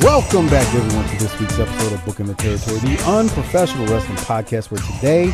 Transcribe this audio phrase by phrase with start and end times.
[0.00, 4.70] Welcome back, everyone, to this week's episode of Booking the Territory, the unprofessional wrestling podcast,
[4.70, 5.30] where today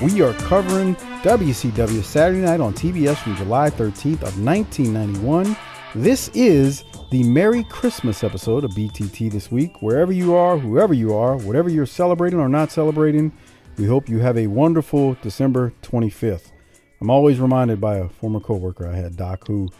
[0.00, 5.56] we are covering WCW Saturday Night on TBS from July 13th of 1991.
[5.96, 9.82] This is the Merry Christmas episode of BTT this week.
[9.82, 13.32] Wherever you are, whoever you are, whatever you're celebrating or not celebrating,
[13.78, 16.52] we hope you have a wonderful December 25th.
[17.00, 19.70] I'm always reminded by a former coworker I had, Doc, who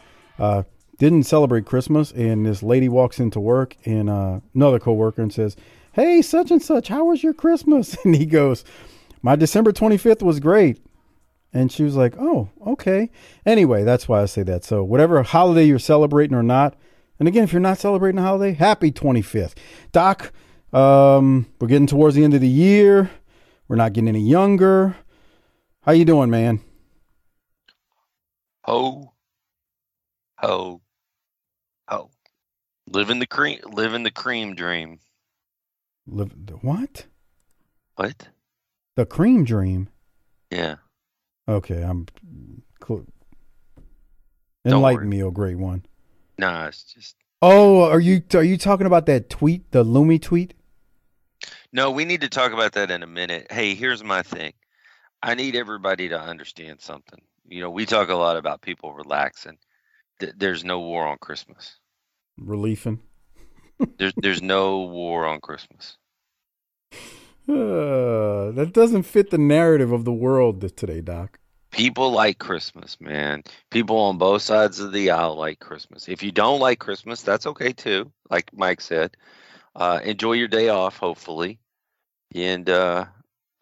[0.40, 0.64] uh,
[1.04, 5.54] didn't celebrate Christmas, and this lady walks into work, and uh, another coworker and says,
[5.92, 8.64] "Hey, such and such, how was your Christmas?" And he goes,
[9.20, 10.80] "My December 25th was great."
[11.52, 13.10] And she was like, "Oh, okay."
[13.44, 14.64] Anyway, that's why I say that.
[14.64, 16.74] So whatever holiday you're celebrating or not,
[17.18, 19.54] and again, if you're not celebrating a holiday, happy 25th,
[19.92, 20.32] Doc.
[20.72, 23.10] Um, we're getting towards the end of the year.
[23.68, 24.96] We're not getting any younger.
[25.82, 26.60] How you doing, man?
[28.64, 29.12] Ho,
[30.38, 30.80] ho,
[31.88, 32.10] ho.
[32.86, 35.00] Living the cream, living the cream dream.
[36.06, 37.06] Live, the what?
[37.96, 38.28] What?
[38.96, 39.88] The cream dream.
[40.50, 40.76] Yeah.
[41.48, 42.06] Okay, I'm.
[42.86, 43.06] Cl-
[44.66, 45.84] Enlighten me, oh great one.
[46.38, 50.54] Nah, it's just Oh, are you are you talking about that tweet, the Lumi tweet?
[51.72, 51.90] no.
[51.90, 53.48] We need to talk about that in a minute.
[53.50, 54.52] Hey, here's my thing.
[55.22, 57.20] I need everybody to understand something.
[57.46, 59.58] You know, we talk a lot about people relaxing.
[60.24, 61.78] Th- There's no war on Christmas.
[62.38, 63.00] Reliefing.
[63.98, 65.98] There's there's no war on Christmas.
[67.46, 71.38] Uh, that doesn't fit the narrative of the world today, Doc.
[71.70, 73.42] People like Christmas, man.
[73.70, 76.08] People on both sides of the aisle like Christmas.
[76.08, 78.10] If you don't like Christmas, that's okay too.
[78.30, 79.16] Like Mike said,
[79.74, 81.58] uh, enjoy your day off, hopefully,
[82.34, 83.06] and uh,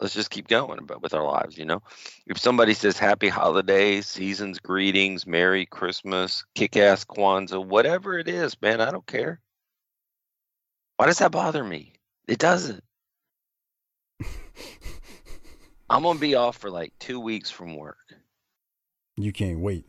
[0.03, 1.57] let's just keep going about with our lives.
[1.57, 1.81] You know,
[2.27, 8.81] if somebody says Happy Holidays, Seasons Greetings, Merry Christmas, Kick-Ass Kwanzaa, whatever it is, man,
[8.81, 9.41] I don't care.
[10.97, 11.93] Why does that bother me?
[12.27, 12.83] It doesn't.
[15.89, 17.99] I'm gonna be off for like two weeks from work.
[19.17, 19.87] You can't wait.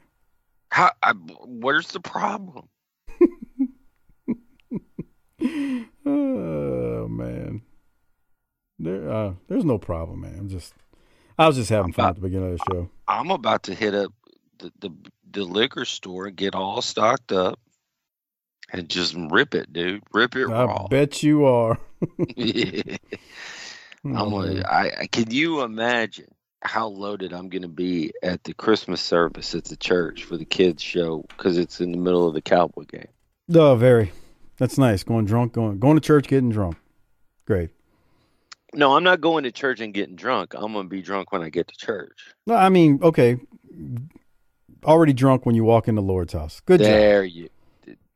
[0.69, 0.91] How?
[1.01, 2.69] I, where's the problem?
[6.05, 7.61] Oh man,
[8.83, 10.35] there uh, there's no problem, man.
[10.37, 10.73] I'm just
[11.37, 12.89] I was just having I'm fun at the beginning of the show.
[13.07, 14.13] I'm about to hit up
[14.59, 14.89] the, the
[15.31, 17.59] the liquor store, get all stocked up,
[18.71, 20.03] and just rip it, dude.
[20.13, 20.87] Rip it I raw.
[20.87, 21.79] bet you are.
[24.05, 24.61] I'm Oh, gonna.
[24.67, 26.27] I, I can you imagine
[26.61, 30.83] how loaded I'm gonna be at the Christmas service at the church for the kids
[30.83, 33.07] show because it's in the middle of the Cowboy game.
[33.53, 34.11] Oh, very.
[34.57, 35.03] That's nice.
[35.03, 36.77] Going drunk, going going to church, getting drunk.
[37.45, 37.71] Great.
[38.73, 40.53] No, I'm not going to church and getting drunk.
[40.55, 42.17] I'm gonna be drunk when I get to church.
[42.47, 43.37] No, I mean, okay.
[44.83, 46.61] Already drunk when you walk in the Lord's house.
[46.65, 46.87] Good job.
[46.87, 47.49] there you,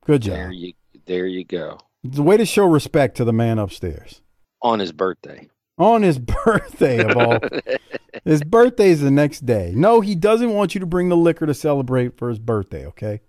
[0.06, 0.53] Good there job.
[0.53, 0.73] you,
[1.06, 1.79] there you go.
[2.03, 4.22] The way to show respect to the man upstairs.
[4.62, 5.47] On his birthday.
[5.78, 7.39] On his birthday of all.
[8.25, 9.72] his birthday's the next day.
[9.75, 13.21] No, he doesn't want you to bring the liquor to celebrate for his birthday, okay?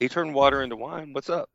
[0.00, 1.12] He turned water into wine.
[1.12, 1.50] What's up?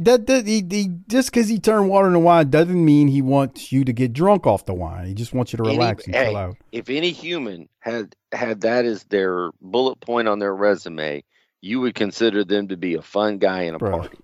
[0.00, 3.72] That, that he, he, just because he turned water into wine doesn't mean he wants
[3.72, 5.06] you to get drunk off the wine.
[5.06, 6.56] He just wants you to Any- relax and hey, chill out.
[6.70, 11.24] If any human had had that as their bullet point on their resume,
[11.60, 14.18] you would consider them to be a fun guy in a Bro, party.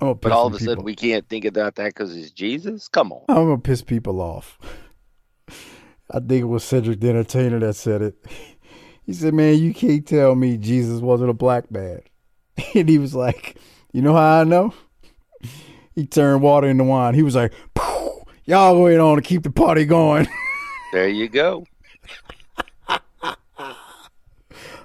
[0.00, 2.86] Oh, But all of a sudden, we can't think about that because it's Jesus.
[2.86, 3.24] Come on.
[3.28, 4.58] I'm gonna piss people off.
[6.10, 8.14] I think it was Cedric the Entertainer that said it.
[9.02, 12.02] He said, "Man, you can't tell me Jesus wasn't a black man."
[12.76, 13.56] And he was like,
[13.92, 14.72] "You know how I know?"
[15.94, 17.14] He turned water into wine.
[17.14, 17.52] He was like,
[18.44, 20.28] "Y'all wait on to keep the party going."
[20.92, 21.64] There you go.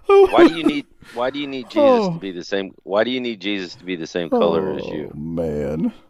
[0.05, 0.85] Why do you need
[1.15, 2.13] Why do you need Jesus Oh.
[2.13, 2.75] to be the same?
[2.83, 5.11] Why do you need Jesus to be the same color as oh, you?
[5.11, 5.93] Oh, man.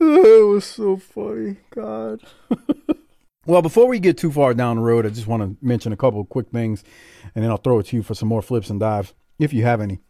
[0.00, 1.58] It was so funny.
[1.70, 2.20] God.
[3.46, 5.96] well, before we get too far down the road, I just want to mention a
[5.96, 6.82] couple of quick things,
[7.34, 9.62] and then I'll throw it to you for some more flips and dives, if you
[9.62, 10.00] have any.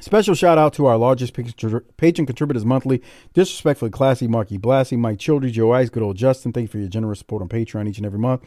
[0.00, 3.02] Special shout out to our largest Patreon contributors monthly.
[3.34, 6.52] Disrespectfully classy, Marky Blassie, Mike Childry, Joe Ice, good old Justin.
[6.52, 8.42] Thank you for your generous support on Patreon each and every month.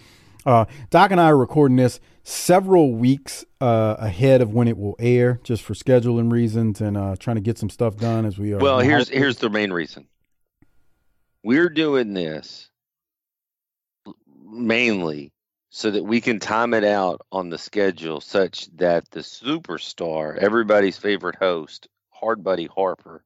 [0.45, 4.95] Uh, Doc and I are recording this several weeks uh, ahead of when it will
[4.97, 8.53] air, just for scheduling reasons and uh, trying to get some stuff done as we
[8.53, 8.57] are.
[8.59, 10.07] Well, here's here's the main reason.
[11.43, 12.69] We're doing this
[14.43, 15.31] mainly
[15.73, 20.97] so that we can time it out on the schedule such that the superstar, everybody's
[20.97, 23.23] favorite host, Hard Body Harper,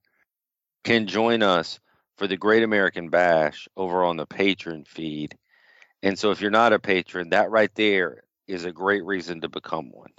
[0.83, 1.80] can join us
[2.18, 5.36] for the Great American Bash over on the Patreon feed.
[6.03, 9.50] And so if you're not a patron, that right there is a great reason to
[9.50, 10.12] become one.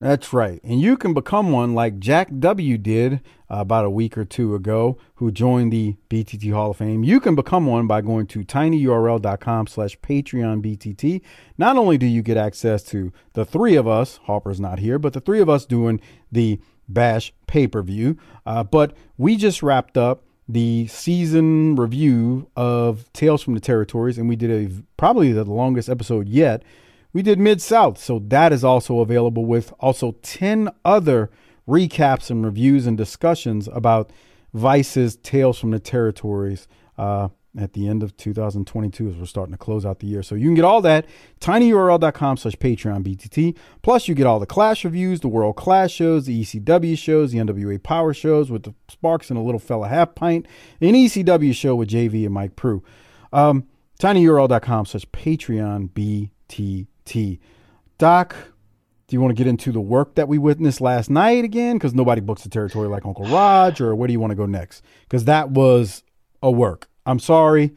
[0.00, 0.60] That's right.
[0.62, 2.78] And you can become one like Jack W.
[2.78, 3.14] did
[3.50, 7.02] uh, about a week or two ago, who joined the BTT Hall of Fame.
[7.02, 11.20] You can become one by going to tinyurl.com slash Patreon BTT.
[11.56, 15.14] Not only do you get access to the three of us, Harper's not here, but
[15.14, 16.00] the three of us doing
[16.30, 18.16] the Bash pay-per-view,
[18.46, 24.26] uh, but we just wrapped up the season review of Tales from the Territories, and
[24.26, 26.62] we did a probably the longest episode yet
[27.12, 31.30] we did Mid South, so that is also available with also 10 other
[31.68, 34.10] recaps and reviews and discussions about
[34.54, 36.66] Vice's Tales from the Territories
[36.96, 37.28] uh,
[37.58, 40.22] at the end of 2022 as we're starting to close out the year.
[40.22, 41.06] So you can get all that,
[41.40, 43.56] tinyurl.com slash Patreon BTT.
[43.82, 47.38] Plus, you get all the Clash reviews, the World Clash shows, the ECW shows, the
[47.38, 50.46] NWA Power shows with the Sparks and a little fella half pint,
[50.80, 52.82] an ECW show with JV and Mike Prue.
[53.32, 53.64] Um,
[54.00, 56.86] tinyurl.com slash Patreon BTT.
[57.98, 58.36] Doc,
[59.08, 61.76] do you want to get into the work that we witnessed last night again?
[61.76, 64.46] Because nobody books the territory like Uncle Raj, or where do you want to go
[64.46, 64.82] next?
[65.02, 66.02] Because that was
[66.42, 66.88] a work.
[67.06, 67.74] I'm sorry.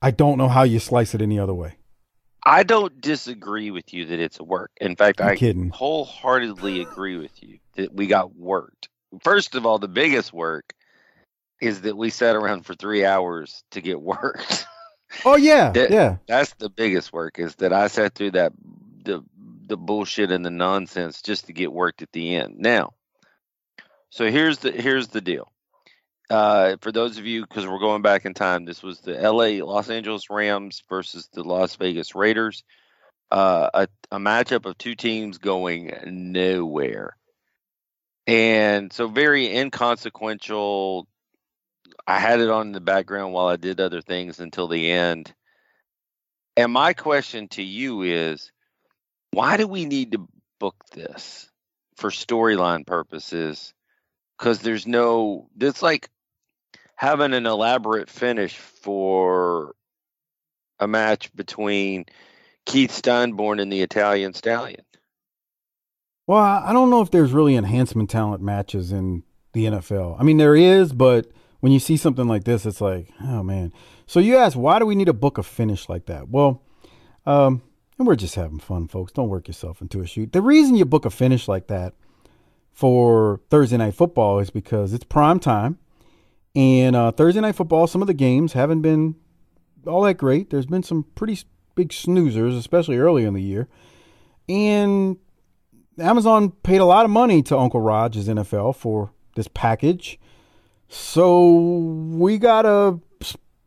[0.00, 1.76] I don't know how you slice it any other way.
[2.44, 4.72] I don't disagree with you that it's a work.
[4.80, 5.70] In fact, I'm I kidding.
[5.70, 8.88] wholeheartedly agree with you that we got worked.
[9.22, 10.72] First of all, the biggest work
[11.60, 14.66] is that we sat around for three hours to get worked.
[15.24, 16.16] Oh yeah, That- yeah.
[16.26, 18.52] That's the biggest work is that I sat through that
[19.04, 19.22] the
[19.66, 22.56] the bullshit and the nonsense just to get worked at the end.
[22.58, 22.92] Now,
[24.10, 25.50] so here's the here's the deal.
[26.30, 29.60] Uh, for those of you, because we're going back in time, this was the L.A.
[29.60, 32.64] Los Angeles Rams versus the Las Vegas Raiders.
[33.30, 37.16] Uh, a, a matchup of two teams going nowhere,
[38.26, 41.06] and so very inconsequential.
[42.06, 45.32] I had it on in the background while I did other things until the end.
[46.56, 48.50] And my question to you is
[49.30, 50.28] why do we need to
[50.58, 51.50] book this
[51.96, 53.72] for storyline purposes?
[54.38, 56.10] Because there's no, it's like
[56.96, 59.74] having an elaborate finish for
[60.78, 62.04] a match between
[62.66, 64.84] Keith Steinborn and the Italian Stallion.
[66.26, 70.16] Well, I don't know if there's really enhancement talent matches in the NFL.
[70.18, 71.26] I mean, there is, but
[71.62, 73.72] when you see something like this, it's like, oh man.
[74.08, 76.28] So you ask, why do we need a book of finish like that?
[76.28, 76.60] Well,
[77.24, 77.62] um,
[77.96, 79.12] and we're just having fun, folks.
[79.12, 80.32] Don't work yourself into a shoot.
[80.32, 81.94] The reason you book a finish like that
[82.72, 85.78] for Thursday night football is because it's prime time,
[86.56, 89.14] and uh, Thursday night football, some of the games haven't been
[89.86, 90.50] all that great.
[90.50, 91.38] There's been some pretty
[91.76, 93.68] big snoozers, especially early in the year,
[94.48, 95.16] and
[95.96, 100.18] Amazon paid a lot of money to Uncle Raj's NFL for this package.
[100.94, 102.98] So we gotta,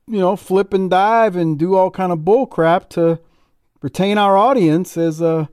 [0.08, 3.20] you know, flip and dive and do all kind of bull crap to
[3.82, 5.48] retain our audience as uh,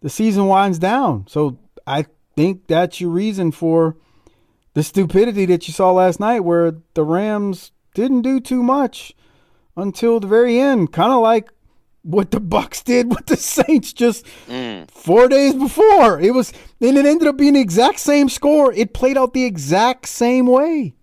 [0.00, 1.26] the season winds down.
[1.28, 1.58] So
[1.88, 2.06] I
[2.36, 3.96] think that's your reason for
[4.74, 9.12] the stupidity that you saw last night, where the Rams didn't do too much
[9.76, 11.50] until the very end, kind of like
[12.02, 14.88] what the Bucks did with the Saints just Mm.
[14.88, 16.20] four days before.
[16.20, 18.72] It was, and it ended up being the exact same score.
[18.72, 20.94] It played out the exact same way.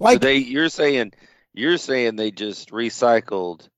[0.00, 1.12] Like, so they, you're saying,
[1.54, 3.68] you're saying they just recycled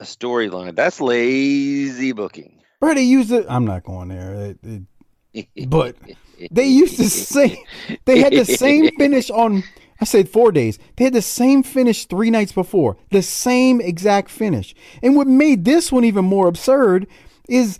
[0.00, 0.76] a storyline.
[0.76, 2.60] That's lazy booking.
[2.80, 3.46] bro, they used it.
[3.48, 4.34] I'm not going there.
[4.34, 4.82] It- it-
[5.68, 5.96] but
[6.50, 7.56] they used the same.
[8.06, 9.62] They had the same finish on.
[10.00, 10.78] I said four days.
[10.96, 12.96] They had the same finish three nights before.
[13.10, 14.74] The same exact finish.
[15.02, 17.06] And what made this one even more absurd
[17.48, 17.78] is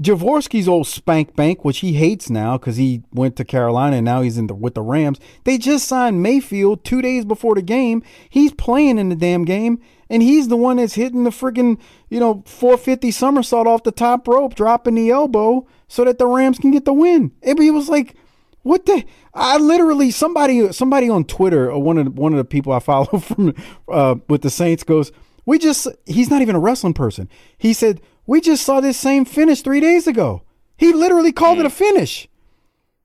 [0.00, 4.20] Jaworski's old spank bank, which he hates now because he went to Carolina and now
[4.20, 5.18] he's in the with the Rams.
[5.44, 8.02] They just signed Mayfield two days before the game.
[8.28, 11.78] He's playing in the damn game, and he's the one that's hitting the freaking
[12.10, 16.58] you know 450 somersault off the top rope, dropping the elbow so that the Rams
[16.58, 17.32] can get the win.
[17.40, 18.16] It, it was like,
[18.62, 19.04] what the?
[19.32, 22.80] I literally somebody somebody on Twitter or one of the, one of the people I
[22.80, 23.54] follow from
[23.90, 25.10] uh, with the Saints goes,
[25.46, 27.30] we just he's not even a wrestling person.
[27.56, 30.42] He said we just saw this same finish three days ago.
[30.76, 31.72] He literally called it a mm.
[31.72, 32.28] finish.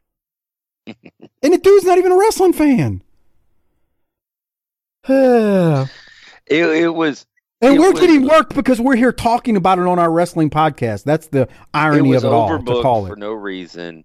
[0.85, 3.03] and the dude's not even a wrestling fan.
[5.07, 5.87] it,
[6.47, 7.25] it was
[7.61, 10.49] and it we're was- getting worked because we're here talking about it on our wrestling
[10.49, 11.03] podcast.
[11.03, 14.03] That's the it irony was of it all to overbooked call for no reason.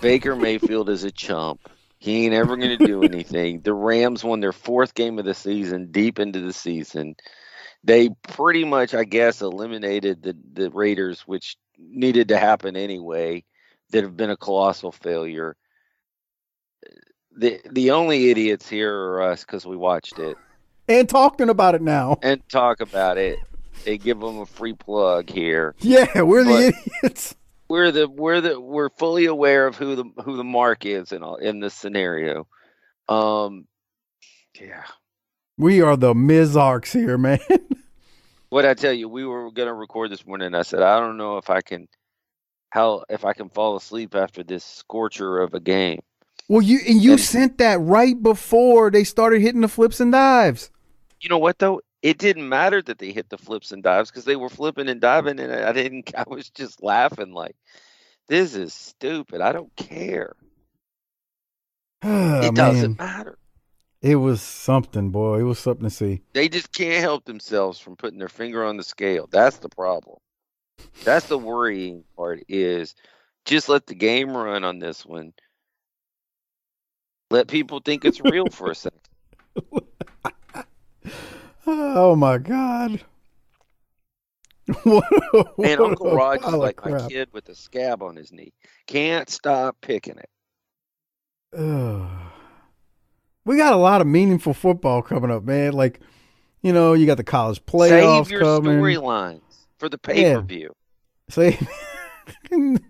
[0.00, 1.70] Baker Mayfield is a chump.
[1.98, 3.60] He ain't ever going to do anything.
[3.60, 7.16] The Rams won their fourth game of the season, deep into the season.
[7.84, 13.44] They pretty much, I guess, eliminated the the Raiders, which needed to happen anyway.
[13.90, 15.56] That have been a colossal failure.
[17.36, 20.36] The the only idiots here are us because we watched it
[20.88, 22.18] And talking about it now.
[22.22, 23.38] and talk about it.
[23.84, 25.74] They give them a free plug here.
[25.80, 27.34] Yeah, we're the idiots.
[27.68, 31.22] we're the we're the we're fully aware of who the who the mark is in
[31.22, 32.46] all in this scenario.
[33.08, 33.66] Um,
[34.60, 34.84] yeah.
[35.56, 37.38] We are the Mizarks here, man.
[38.50, 40.54] What I tell you, we were gonna record this morning.
[40.54, 41.88] I said I don't know if I can
[42.70, 46.00] how if I can fall asleep after this scorcher of a game.
[46.48, 50.12] Well, you and you And- sent that right before they started hitting the flips and
[50.12, 50.70] dives.
[51.20, 51.80] You know what though?
[52.02, 55.00] It didn't matter that they hit the flips and dives because they were flipping and
[55.00, 56.12] diving, and I didn't.
[56.16, 57.56] I was just laughing like,
[58.28, 59.40] "This is stupid.
[59.40, 60.34] I don't care.
[62.02, 63.38] Oh, it doesn't matter."
[64.04, 65.40] It was something, boy.
[65.40, 66.20] It was something to see.
[66.34, 69.26] They just can't help themselves from putting their finger on the scale.
[69.30, 70.18] That's the problem.
[71.04, 72.94] That's the worrying part is
[73.46, 75.32] just let the game run on this one.
[77.30, 79.00] Let people think it's real for a second.
[81.66, 83.00] Oh my God.
[84.82, 87.08] what a, And Uncle a is like my crap.
[87.08, 88.52] kid with a scab on his knee.
[88.86, 90.28] Can't stop picking it.
[91.58, 92.23] Ugh.
[93.44, 95.72] We got a lot of meaningful football coming up, man.
[95.72, 96.00] Like,
[96.62, 99.40] you know, you got the college playoffs Save your storylines
[99.78, 100.74] for the pay per view.
[101.28, 101.66] Save.
[102.50, 102.80] it's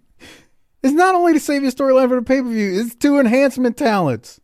[0.94, 4.40] not only to save your storyline for the pay per view; it's two enhancement talents.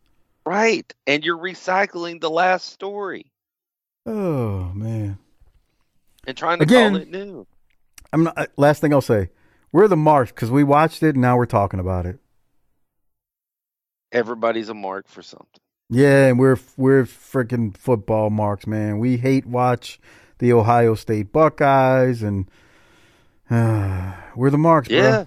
[0.47, 0.93] Right.
[1.07, 3.31] And you're recycling the last story
[4.07, 5.19] Oh man.
[6.27, 7.47] and trying to Again, call it new.
[8.13, 8.49] I'm not.
[8.57, 9.29] Last thing I'll say,
[9.71, 12.19] we're the marks because we watched it and now we're talking about it.
[14.13, 15.61] Everybody's a mark for something.
[15.91, 18.99] Yeah, and we're we're freaking football marks, man.
[18.99, 20.01] We hate watch
[20.39, 22.49] the Ohio State Buckeyes, and
[23.51, 24.97] uh, we're the marks, bro.
[24.97, 25.25] Yeah.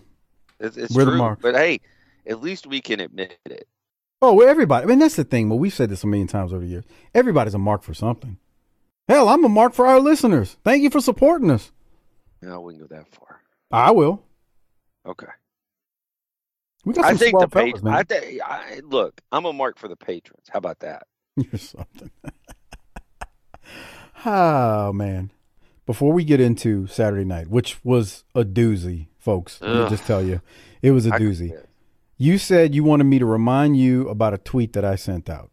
[0.59, 1.17] It's, it's We're the true.
[1.17, 1.39] mark.
[1.41, 1.81] But hey,
[2.25, 3.67] at least we can admit it.
[4.21, 4.85] Oh, everybody.
[4.85, 5.49] I mean, that's the thing.
[5.49, 6.85] Well, we've said this a million times over the years.
[7.13, 8.37] Everybody's a mark for something.
[9.09, 10.55] Hell, I'm a mark for our listeners.
[10.63, 11.73] Thank you for supporting us.
[12.41, 13.41] No, we can go that far.
[13.69, 14.23] I will.
[15.05, 15.27] Okay.
[16.85, 17.83] We got I think the fellas, patrons.
[17.83, 17.93] man.
[17.93, 19.21] I, th- I look.
[19.31, 20.47] I'm a mark for the patrons.
[20.51, 21.07] How about that?
[21.35, 22.11] You're something.
[24.25, 25.31] oh man!
[25.85, 30.23] Before we get into Saturday night, which was a doozy, folks, let me just tell
[30.23, 30.41] you,
[30.81, 31.57] it was a doozy.
[32.17, 35.51] You said you wanted me to remind you about a tweet that I sent out.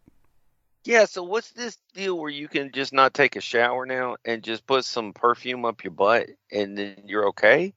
[0.85, 1.05] Yeah.
[1.05, 4.65] So what's this deal where you can just not take a shower now and just
[4.65, 7.73] put some perfume up your butt and then you're okay?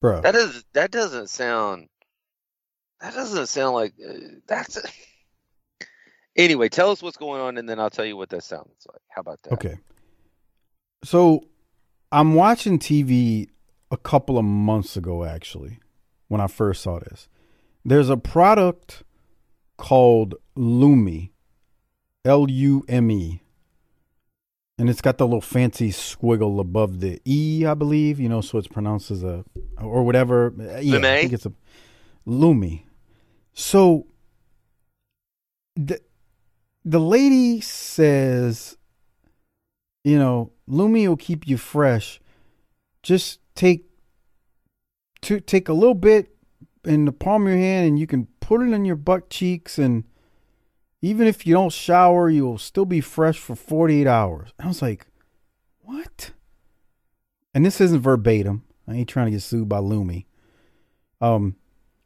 [0.00, 1.88] Bro, That is that doesn't sound.
[3.00, 4.12] That doesn't sound like uh,
[4.46, 4.78] that's.
[6.36, 9.00] anyway, tell us what's going on, and then I'll tell you what that sounds like.
[9.08, 9.52] How about that?
[9.54, 9.78] Okay.
[11.02, 11.44] So
[12.12, 13.48] I'm watching TV
[13.90, 15.78] a couple of months ago, actually,
[16.28, 17.28] when I first saw this.
[17.84, 19.02] There's a product
[19.78, 21.30] called Lumi,
[22.24, 23.42] L U M E.
[24.78, 28.56] And it's got the little fancy squiggle above the E, I believe, you know, so
[28.56, 29.44] it's pronounced as a,
[29.78, 30.54] or whatever.
[30.80, 31.52] Yeah, I think it's a
[32.26, 32.84] Lumi.
[33.52, 34.06] So
[35.76, 36.00] the,
[36.84, 38.76] the lady says,
[40.04, 42.20] you know, Lumi will keep you fresh.
[43.02, 43.86] Just take
[45.22, 46.34] to take a little bit
[46.84, 49.78] in the palm of your hand and you can put it in your butt cheeks
[49.78, 50.04] and
[51.02, 54.50] even if you don't shower, you'll still be fresh for 48 hours.
[54.58, 55.06] I was like,
[55.80, 56.32] what?
[57.54, 58.64] And this isn't verbatim.
[58.86, 60.26] I ain't trying to get sued by Lumi.
[61.20, 61.56] Um,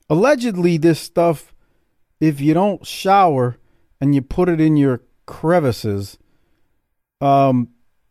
[0.09, 1.55] allegedly, this stuff,
[2.21, 3.57] if you don't shower
[4.01, 6.19] and you put it in your crevices,
[7.21, 7.69] um,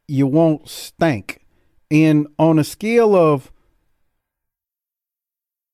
[0.07, 1.45] you won't stink.
[1.91, 3.51] And on a scale of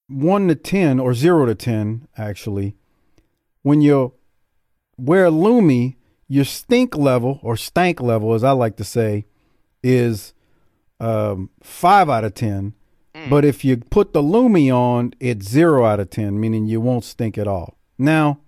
[0.07, 2.75] one to 10 or zero to 10, actually,
[3.61, 4.13] when you
[4.97, 5.95] wear Lumi,
[6.27, 9.25] your stink level or stank level, as I like to say,
[9.81, 10.33] is
[10.99, 12.73] um, five out of ten.
[13.19, 13.29] Mm.
[13.29, 17.03] But if you put the Lumi on, it's zero out of ten, meaning you won't
[17.03, 17.77] stink at all.
[17.97, 18.39] Now,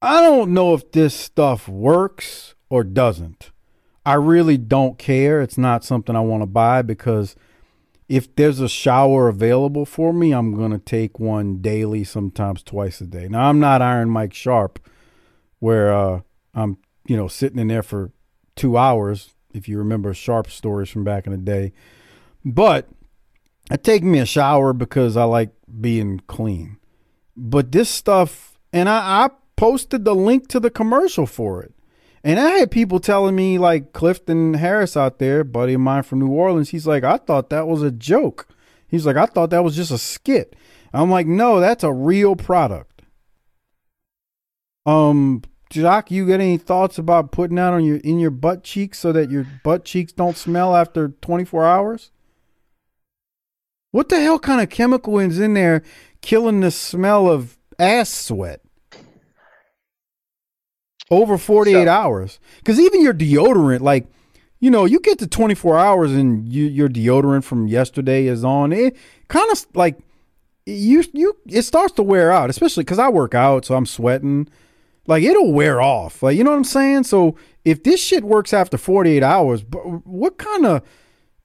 [0.00, 3.50] I don't know if this stuff works or doesn't.
[4.06, 5.42] I really don't care.
[5.42, 7.36] It's not something I want to buy because
[8.08, 13.00] if there's a shower available for me, I'm going to take one daily, sometimes twice
[13.02, 13.28] a day.
[13.28, 14.78] Now, I'm not Iron Mike Sharp
[15.58, 16.20] where uh,
[16.54, 18.12] I'm, you know, sitting in there for
[18.56, 21.72] two hours, if you remember Sharp stories from back in the day.
[22.44, 22.88] But
[23.70, 26.78] I take me a shower because I like being clean.
[27.36, 31.74] But this stuff, and I, I posted the link to the commercial for it.
[32.24, 36.18] And I had people telling me, like Clifton Harris out there, buddy of mine from
[36.20, 38.48] New Orleans, he's like, I thought that was a joke.
[38.88, 40.56] He's like, I thought that was just a skit.
[40.92, 43.02] I'm like, no, that's a real product.
[44.86, 48.98] Um, Jock, you got any thoughts about putting that on your in your butt cheeks
[48.98, 52.10] so that your butt cheeks don't smell after 24 hours?
[53.90, 55.82] What the hell kind of chemical is in there
[56.20, 58.60] killing the smell of ass sweat?
[61.10, 62.38] over 48 So- hours.
[62.58, 64.06] Because even your deodorant like
[64.60, 68.72] you know you get to 24 hours and you, your deodorant from yesterday is on.
[68.72, 68.94] It
[69.28, 69.98] kind of like
[70.66, 74.48] you you it starts to wear out especially because i work out so i'm sweating.
[75.06, 76.22] Like it'll wear off.
[76.22, 77.04] Like you know what i'm saying?
[77.04, 79.64] So if this shit works after 48 hours
[80.04, 80.82] what kind of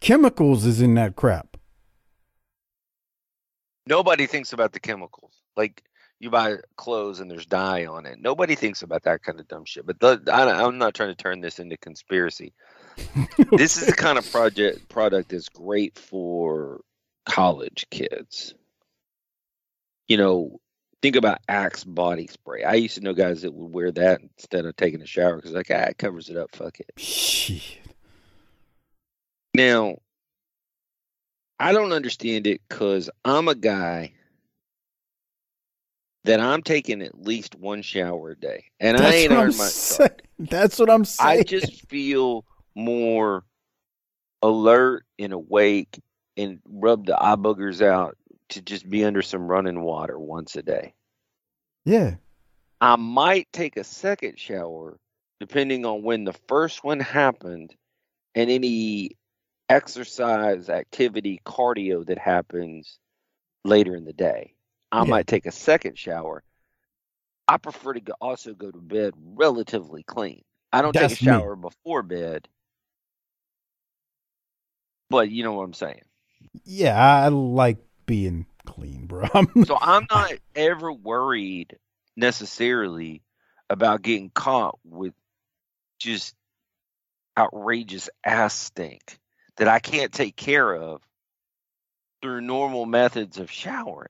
[0.02, 1.53] chemicals is in that crap
[3.86, 5.34] Nobody thinks about the chemicals.
[5.56, 5.84] Like
[6.20, 8.20] you buy clothes and there's dye on it.
[8.20, 9.86] Nobody thinks about that kind of dumb shit.
[9.86, 12.54] But the, I, I'm not trying to turn this into conspiracy.
[13.52, 16.82] this is the kind of project product that's great for
[17.26, 18.54] college kids.
[20.08, 20.60] You know,
[21.02, 22.64] think about Axe body spray.
[22.64, 25.52] I used to know guys that would wear that instead of taking a shower because
[25.52, 26.56] like ah, it covers it up.
[26.56, 26.92] Fuck it.
[26.98, 27.80] shit
[29.54, 29.98] Now,
[31.64, 34.12] I don't understand it because I'm a guy
[36.26, 39.46] that I'm taking at least one shower a day, and I that's ain't what i'm
[39.48, 40.10] earned my.
[40.40, 42.44] that's what i'm saying I just feel
[42.76, 43.46] more
[44.42, 46.02] alert and awake
[46.36, 48.18] and rub the eye boogers out
[48.50, 50.94] to just be under some running water once a day.
[51.86, 52.16] yeah
[52.82, 55.00] I might take a second shower
[55.40, 57.74] depending on when the first one happened
[58.36, 59.12] and any
[59.74, 63.00] exercise, activity, cardio that happens
[63.66, 64.56] later in the day.
[64.92, 65.10] I Yeah.
[65.10, 66.44] might take a second shower.
[67.48, 70.44] I prefer to go, also go to bed relatively clean.
[70.72, 71.32] I don't That's take a me.
[71.32, 72.48] shower before bed.
[75.10, 76.02] But you know what I'm saying.
[76.66, 79.28] yeah i like being clean bro
[79.66, 81.78] So I'm not ever worried
[82.16, 83.22] necessarily
[83.70, 85.14] about getting caught with
[86.00, 86.36] just
[87.38, 89.18] outrageous ass stink
[89.58, 91.02] that I can't take care of
[92.22, 94.10] through normal methods of showering.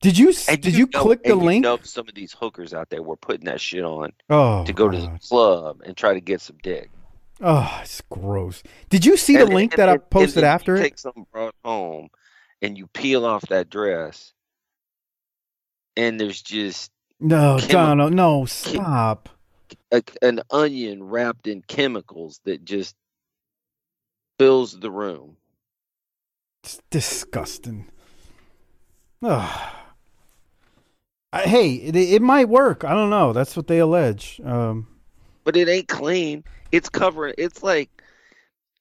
[0.00, 1.62] Did you And did you, know- click the and you link?
[1.62, 4.88] know some of these hookers out there were putting that shit on oh, to go
[4.90, 6.90] to the club and try to get some dick.
[7.40, 8.62] Oh, it's gross.
[8.90, 10.84] Did you see And- the link and- that I posted after you it?
[10.84, 12.08] Take something brought home,
[12.60, 14.32] and you peel off that dress,
[15.96, 19.30] and there's just No, Chemi- Donald, no, stop.
[19.90, 22.94] a, an onion wrapped in chemicals that just
[24.38, 25.36] fills the room.
[26.62, 27.90] It's disgusting.
[29.22, 29.72] Ugh.
[31.32, 32.84] I, hey, it, it might work.
[32.84, 33.32] I don't know.
[33.32, 34.40] That's what they allege.
[34.44, 34.86] Um,
[35.44, 36.44] But it ain't clean.
[36.72, 37.34] It's covering.
[37.38, 37.90] It's like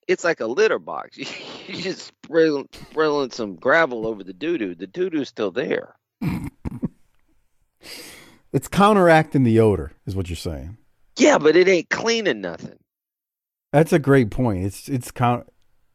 [0.08, 1.18] it's like a litter box.
[1.18, 1.26] you
[1.82, 4.76] just sprinkling, sprinkling some gravel over the doo doo.
[4.76, 5.96] The doo doo's still there.
[8.54, 10.78] it's counteracting the odor, is what you're saying.
[11.18, 12.78] Yeah, but it ain't cleaning nothing.
[13.74, 14.64] That's a great point.
[14.64, 15.48] It's it's count.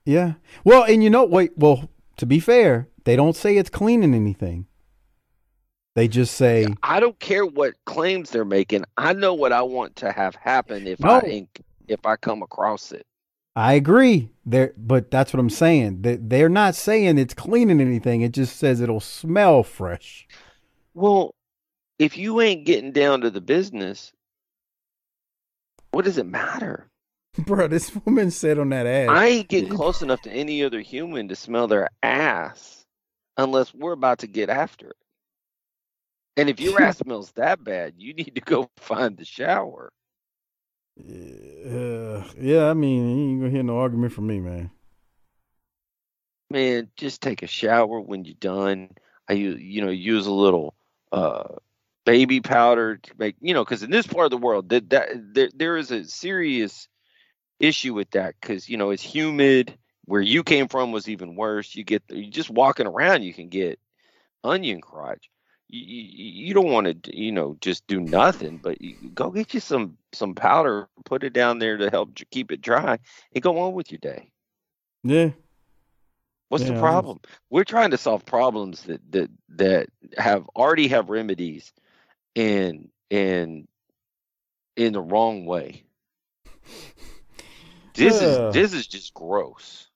[0.04, 0.34] Yeah.
[0.64, 1.52] Well, and you know, wait.
[1.56, 4.66] Well, to be fair, they don't say it's cleaning anything.
[5.94, 8.84] They just say I don't care what claims they're making.
[8.96, 11.10] I know what I want to have happen if No.
[11.10, 11.46] I
[11.86, 13.06] if I come across it.
[13.54, 14.30] I agree.
[14.44, 16.02] There, but that's what I'm saying.
[16.02, 18.22] They, they're not saying it's cleaning anything.
[18.22, 20.26] It just says it'll smell fresh.
[20.94, 21.34] Well,
[21.98, 24.12] if you ain't getting down to the business,
[25.92, 26.87] what does it matter?
[27.46, 29.10] Bro, this woman said on that ad.
[29.10, 32.84] I ain't getting close enough to any other human to smell their ass
[33.36, 34.96] unless we're about to get after it.
[36.36, 39.92] And if your ass smells that bad, you need to go find the shower.
[40.98, 44.70] Uh, yeah, I mean, you ain't gonna hear no argument from me, man.
[46.50, 48.90] Man, just take a shower when you're done.
[49.28, 50.74] I you you know use a little
[51.12, 51.56] uh
[52.04, 55.10] baby powder to make you know because in this part of the world that that
[55.34, 56.88] there there is a serious
[57.60, 59.76] issue with that because you know it's humid.
[60.06, 61.74] Where you came from was even worse.
[61.74, 63.78] You get you just walking around, you can get
[64.44, 65.30] onion crotch.
[65.68, 69.54] You, you, you don't want to you know just do nothing, but you, go get
[69.54, 72.98] you some some powder, put it down there to help keep it dry,
[73.34, 74.30] and go on with your day.
[75.02, 75.30] Yeah.
[76.48, 77.20] What's Yeah, the problem?
[77.50, 81.72] We're trying to solve problems that that that have already have remedies,
[82.36, 83.66] and and
[84.76, 85.84] in the wrong way.
[87.98, 89.88] This is this is just gross.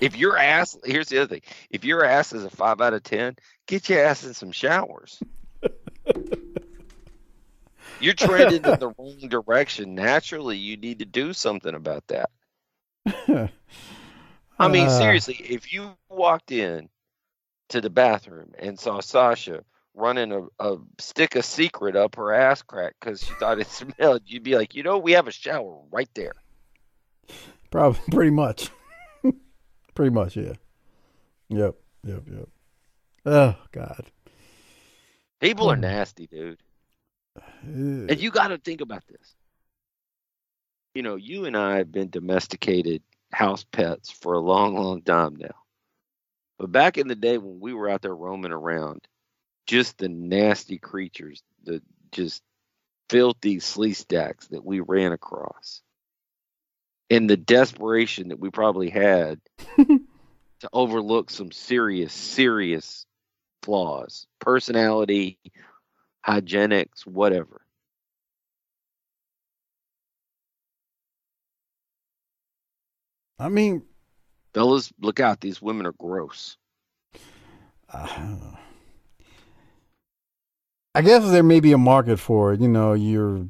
[0.00, 3.02] If your ass, here's the other thing: if your ass is a five out of
[3.02, 3.36] ten,
[3.66, 5.22] get your ass in some showers.
[8.00, 9.94] You're trending in the wrong direction.
[9.96, 12.30] Naturally, you need to do something about that.
[14.58, 16.88] I mean, Uh, seriously, if you walked in
[17.70, 19.64] to the bathroom and saw Sasha
[19.94, 23.66] running a, a stick of secret up her ass crack because she thought it
[23.98, 26.34] smelled, you'd be like, you know, we have a shower right there.
[27.70, 28.70] Probably pretty much.
[29.94, 30.54] pretty much, yeah.
[31.48, 32.48] Yep, yep, yep.
[33.26, 34.04] Oh God.
[35.40, 35.82] People are Hmm.
[35.82, 36.60] nasty, dude.
[37.62, 39.34] And you got to think about this.
[40.94, 45.36] You know, you and I have been domesticated house pets for a long, long time
[45.36, 45.54] now.
[46.58, 49.06] But back in the day when we were out there roaming around,
[49.66, 52.42] just the nasty creatures, the just
[53.10, 55.82] filthy Sleestaks that we ran across,
[57.10, 59.40] and the desperation that we probably had
[59.78, 63.06] to overlook some serious, serious
[63.62, 65.38] flaws, personality,
[66.26, 67.62] hygienics, whatever.
[73.38, 73.82] I mean,
[74.52, 75.40] Fellas, look out.
[75.40, 76.56] These women are gross.
[77.92, 78.36] uh,
[80.94, 82.60] I guess there may be a market for it.
[82.60, 83.46] You know, you're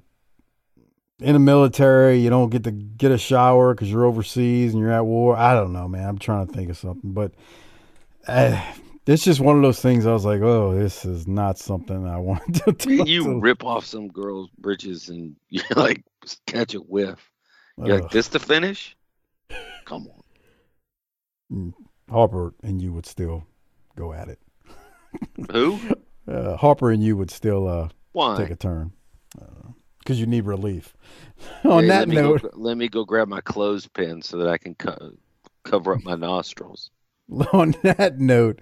[1.21, 4.93] in the military, you don't get to get a shower because you're overseas and you're
[4.93, 5.37] at war.
[5.37, 6.09] I don't know, man.
[6.09, 7.33] I'm trying to think of something, but
[8.29, 8.63] uh,
[9.07, 10.07] it's just one of those things.
[10.07, 13.05] I was like, oh, this is not something I want to do.
[13.05, 16.05] You rip off some girl's britches and you like
[16.47, 17.31] catch a whiff.
[17.79, 18.03] You're Ugh.
[18.03, 18.97] like, this the finish?
[19.85, 20.09] Come
[21.51, 21.75] on.
[22.11, 23.45] Harper and you would still
[23.97, 24.39] go at it.
[25.51, 25.79] Who?
[26.29, 28.37] Uh, Harper and you would still uh, Why?
[28.37, 28.93] take a turn
[30.09, 30.95] because you need relief.
[31.65, 34.57] On Hey, that let note, go, let me go grab my clothespin so that I
[34.57, 35.13] can co-
[35.65, 36.91] cover up my nostrils.
[37.53, 38.61] on that note,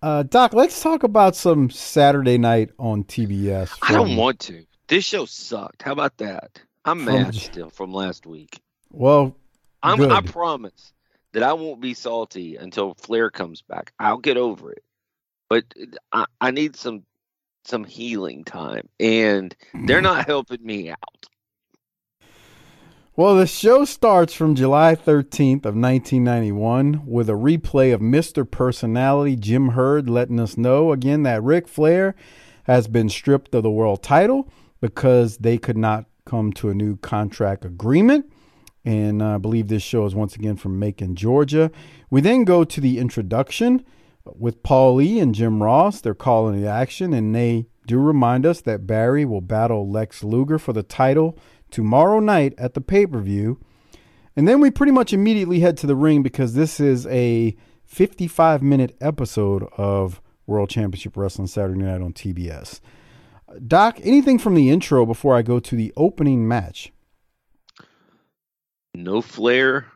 [0.00, 3.78] uh, Doc, let's talk about some Saturday night on TBS.
[3.82, 4.64] I don't want to.
[4.88, 5.82] This show sucked.
[5.82, 6.62] How about that?
[6.86, 8.58] I'm From mad still from last week.
[8.90, 9.36] Well,
[9.82, 10.94] I'm, I promise
[11.32, 13.92] that I won't be salty until Flair comes back.
[13.98, 14.82] I'll get over it,
[15.50, 15.64] but
[16.10, 17.02] I, I need some
[17.64, 19.54] some healing time, and
[19.86, 20.98] they're not helping me out.
[23.16, 28.48] Well, the show starts from July 13th of 1991 with a replay of Mr.
[28.50, 32.16] Personality Jim Herd letting us know again that Ric Flair
[32.64, 34.50] has been stripped of the world title
[34.80, 38.26] because they could not come to a new contract agreement.
[38.84, 41.70] And uh, I believe this show is once again from Macon, Georgia.
[42.10, 43.84] We then go to the introduction
[44.34, 46.00] with Paul Lee and Jim Ross.
[46.00, 50.58] They're calling the action, and they do remind us that Barry will battle Lex Luger
[50.58, 51.38] for the title
[51.70, 53.60] tomorrow night at the pay per view.
[54.36, 58.62] And then we pretty much immediately head to the ring because this is a 55
[58.62, 62.80] minute episode of World Championship Wrestling Saturday night on TBS.
[63.66, 66.92] Doc, anything from the intro before I go to the opening match?
[68.94, 69.86] No Flair,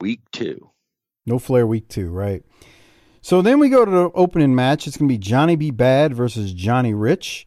[0.00, 0.70] week two.
[1.26, 2.42] No Flair week two, right?
[3.24, 4.86] So then we go to the opening match.
[4.86, 5.70] It's going to be Johnny B.
[5.70, 7.46] Bad versus Johnny Rich.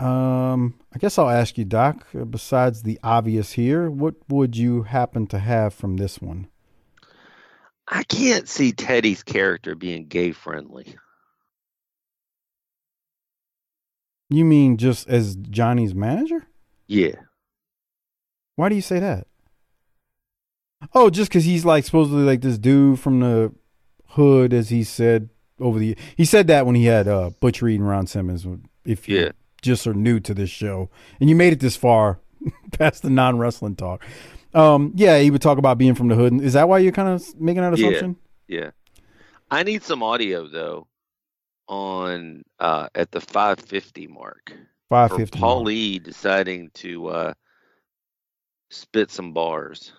[0.00, 2.04] Um, I guess I'll ask you, Doc.
[2.20, 6.48] uh, Besides the obvious here, what would you happen to have from this one?
[7.86, 10.96] I can't see Teddy's character being gay friendly.
[14.28, 16.48] You mean just as Johnny's manager?
[16.88, 17.14] Yeah.
[18.56, 19.28] Why do you say that?
[20.92, 23.52] Oh, just because he's like supposedly like this dude from the
[24.08, 25.28] hood, as he said
[25.60, 25.96] over the.
[26.16, 28.46] He said that when he had uh, Butch Reed and Ron Simmons.
[28.84, 29.30] If you Yeah.
[29.62, 30.88] just are new to this show
[31.20, 32.20] and you made it this far
[32.72, 34.04] past the non wrestling talk,
[34.54, 36.40] um, yeah, he would talk about being from the hood.
[36.40, 38.16] Is that why you're kind of making that assumption?
[38.46, 38.70] Yeah.
[39.50, 40.86] I need some audio though
[41.68, 44.52] on uh at the 550 mark.
[44.88, 45.38] Five For fifty.
[45.38, 47.34] Paul Lee deciding to uh
[48.70, 49.92] spit some bars.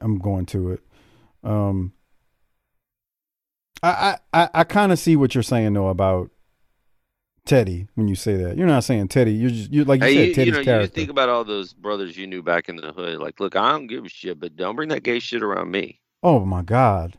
[0.00, 0.80] I'm going to it.
[1.44, 1.92] Um,
[3.82, 6.30] I I I, kind of see what you're saying though about
[7.46, 8.56] Teddy when you say that.
[8.58, 9.32] You're not saying Teddy.
[9.32, 10.86] You're just you like you Hey, said you, Teddy's you know, you character.
[10.86, 13.18] just think about all those brothers you knew back in the hood.
[13.18, 16.00] Like, look, I don't give a shit, but don't bring that gay shit around me.
[16.22, 17.16] oh my God.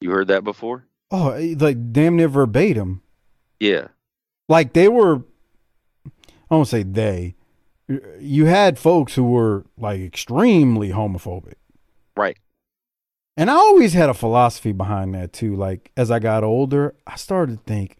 [0.00, 0.84] You heard that before?
[1.10, 3.02] Oh, eh, like damn near verbatim.
[3.60, 3.88] Yeah.
[4.48, 5.22] Like they were.
[6.50, 7.36] I won't say they.
[8.18, 11.54] You had folks who were like extremely homophobic.
[12.16, 12.36] Right.
[13.36, 15.56] And I always had a philosophy behind that too.
[15.56, 17.96] Like as I got older, I started to think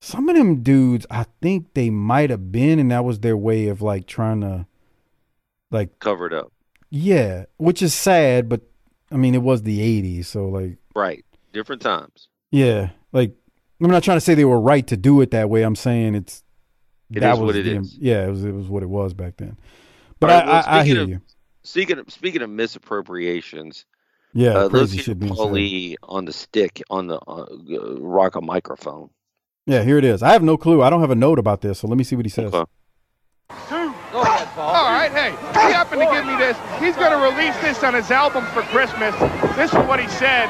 [0.00, 3.68] some of them dudes, I think they might have been, and that was their way
[3.68, 4.66] of like trying to,
[5.70, 6.52] like, cover it up.
[6.88, 8.62] yeah, which is sad, but
[9.12, 10.24] I mean, it was the 80s.
[10.26, 11.24] So, like, Right.
[11.52, 12.28] Different times.
[12.50, 13.34] yeah, like,
[13.82, 15.62] I'm not trying to say they were right to do it that way.
[15.62, 16.42] I'm saying it's,
[17.12, 17.98] It that was what it the- is.
[17.98, 19.58] Yeah, it was, it was what it was back then.
[20.18, 21.20] But right, well, I, I, I hear of- you.
[21.62, 23.84] Speaking of, speaking of misappropriations,
[24.32, 25.96] Yeah, uh, let's crazy shit being said.
[26.02, 29.10] On the stick on the uh, uh, rock a microphone.
[29.66, 30.22] Yeah, here it is.
[30.22, 30.82] I have no clue.
[30.82, 32.52] I don't have a note about this, so let me see what he says.
[32.52, 32.70] Okay.
[34.56, 36.56] All right, hey, he happened to give me this.
[36.78, 39.14] He's going to release this on his album for Christmas.
[39.56, 40.48] This is what he said.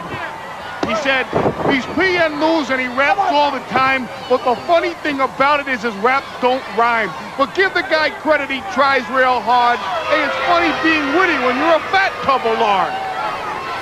[0.89, 1.25] He said,
[1.71, 5.69] he's PN News and he raps all the time, but the funny thing about it
[5.69, 7.11] is his raps don't rhyme.
[7.39, 9.79] But give the guy credit, he tries real hard.
[10.09, 13.10] Hey, it's funny being witty when you're a fat tubble lard.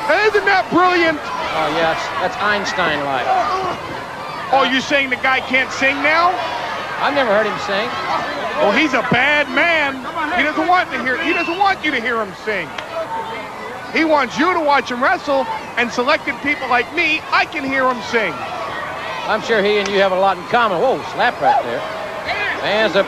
[0.09, 1.21] Isn't that brilliant?
[1.21, 3.29] Oh, yes, that's Einstein-like.
[4.53, 6.33] Oh, you saying the guy can't sing now?
[7.05, 7.89] I've never heard him sing.
[8.59, 10.01] Well, he's a bad man.
[10.37, 11.21] He doesn't want to hear.
[11.23, 12.67] He doesn't want you to hear him sing.
[13.93, 15.45] He wants you to watch him wrestle,
[15.77, 18.33] and selected people like me, I can hear him sing.
[19.29, 20.81] I'm sure he and you have a lot in common.
[20.81, 21.81] Whoa, slap right there.
[22.61, 23.07] Fans, the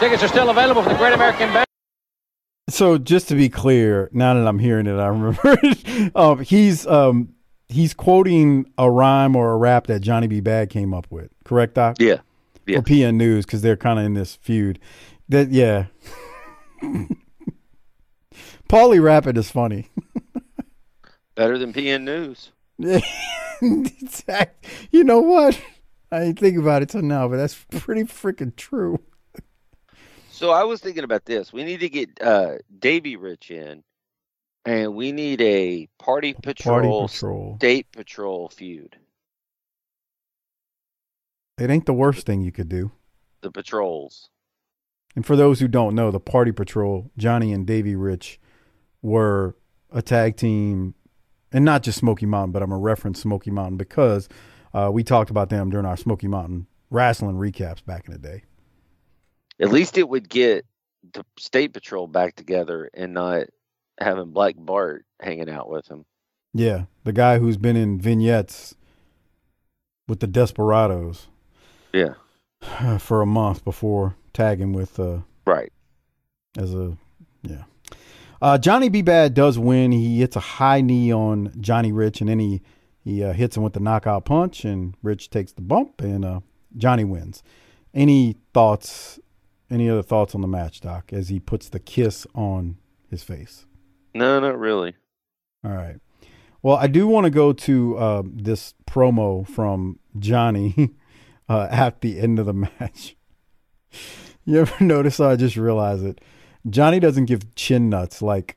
[0.00, 1.67] tickets are still available for the Great American Bash.
[2.68, 6.14] So just to be clear, now that I'm hearing it, I remember it.
[6.16, 7.34] um, he's um,
[7.68, 10.40] he's quoting a rhyme or a rap that Johnny B.
[10.40, 11.30] Bad came up with.
[11.44, 11.96] Correct, Doc?
[11.98, 12.18] Yeah.
[12.66, 12.80] Yeah.
[12.80, 14.78] For PN News because they're kind of in this feud.
[15.30, 15.86] That yeah.
[18.68, 19.88] Paulie rapping is funny.
[21.34, 22.50] Better than PN News.
[23.62, 25.58] Exact- you know what?
[26.12, 28.98] I didn't think about it till now, but that's pretty freaking true.
[30.38, 31.52] So I was thinking about this.
[31.52, 33.82] We need to get uh, Davey Rich in,
[34.64, 37.56] and we need a Party Patrol, Party Patrol.
[37.56, 38.96] State Patrol feud.
[41.58, 42.92] It ain't the worst thing you could do.
[43.40, 44.30] The patrols.
[45.16, 48.38] And for those who don't know, the Party Patrol, Johnny and Davey Rich
[49.02, 49.56] were
[49.90, 50.94] a tag team,
[51.50, 54.28] and not just Smoky Mountain, but I'm going to reference Smoky Mountain because
[54.72, 58.44] uh, we talked about them during our Smoky Mountain wrestling recaps back in the day.
[59.60, 60.64] At least it would get
[61.12, 63.44] the State Patrol back together and not
[64.00, 66.04] having Black Bart hanging out with him.
[66.54, 68.74] Yeah, the guy who's been in vignettes
[70.06, 71.26] with the Desperados
[71.92, 72.14] Yeah.
[72.98, 75.72] for a month before tagging with uh, Right.
[76.56, 76.96] as a
[77.42, 77.64] yeah.
[78.40, 79.02] Uh, Johnny B.
[79.02, 79.90] Bad does win.
[79.90, 82.62] He hits a high knee on Johnny Rich, and then he
[83.02, 86.40] he uh, hits him with the knockout punch, and Rich takes the bump, and uh,
[86.76, 87.42] Johnny wins.
[87.94, 89.18] Any thoughts?
[89.70, 91.12] Any other thoughts on the match, Doc?
[91.12, 92.78] As he puts the kiss on
[93.10, 93.66] his face.
[94.14, 94.94] No, not really.
[95.64, 95.96] All right.
[96.62, 100.90] Well, I do want to go to uh, this promo from Johnny
[101.48, 103.16] uh, at the end of the match.
[104.44, 105.20] You ever notice?
[105.20, 106.20] I just realized it.
[106.68, 108.56] Johnny doesn't give chin nuts like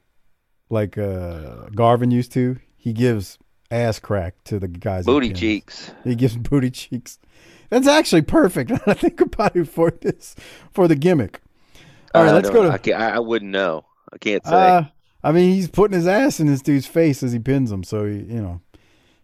[0.69, 2.58] like uh, Garvin used to.
[2.78, 3.38] He gives
[3.69, 5.06] ass crack to the guys.
[5.06, 5.91] Booty cheeks.
[6.04, 7.19] He gives booty cheeks.
[7.71, 8.71] That's actually perfect.
[8.86, 10.36] I think about it for this
[10.71, 11.41] for the gimmick.
[12.13, 13.86] All right, I let's go to I, I I wouldn't know.
[14.13, 14.51] I can't say.
[14.51, 14.84] uh,
[15.23, 17.84] I mean, he's putting his ass in this dude's face as he pins him.
[17.84, 18.60] So, he, you know,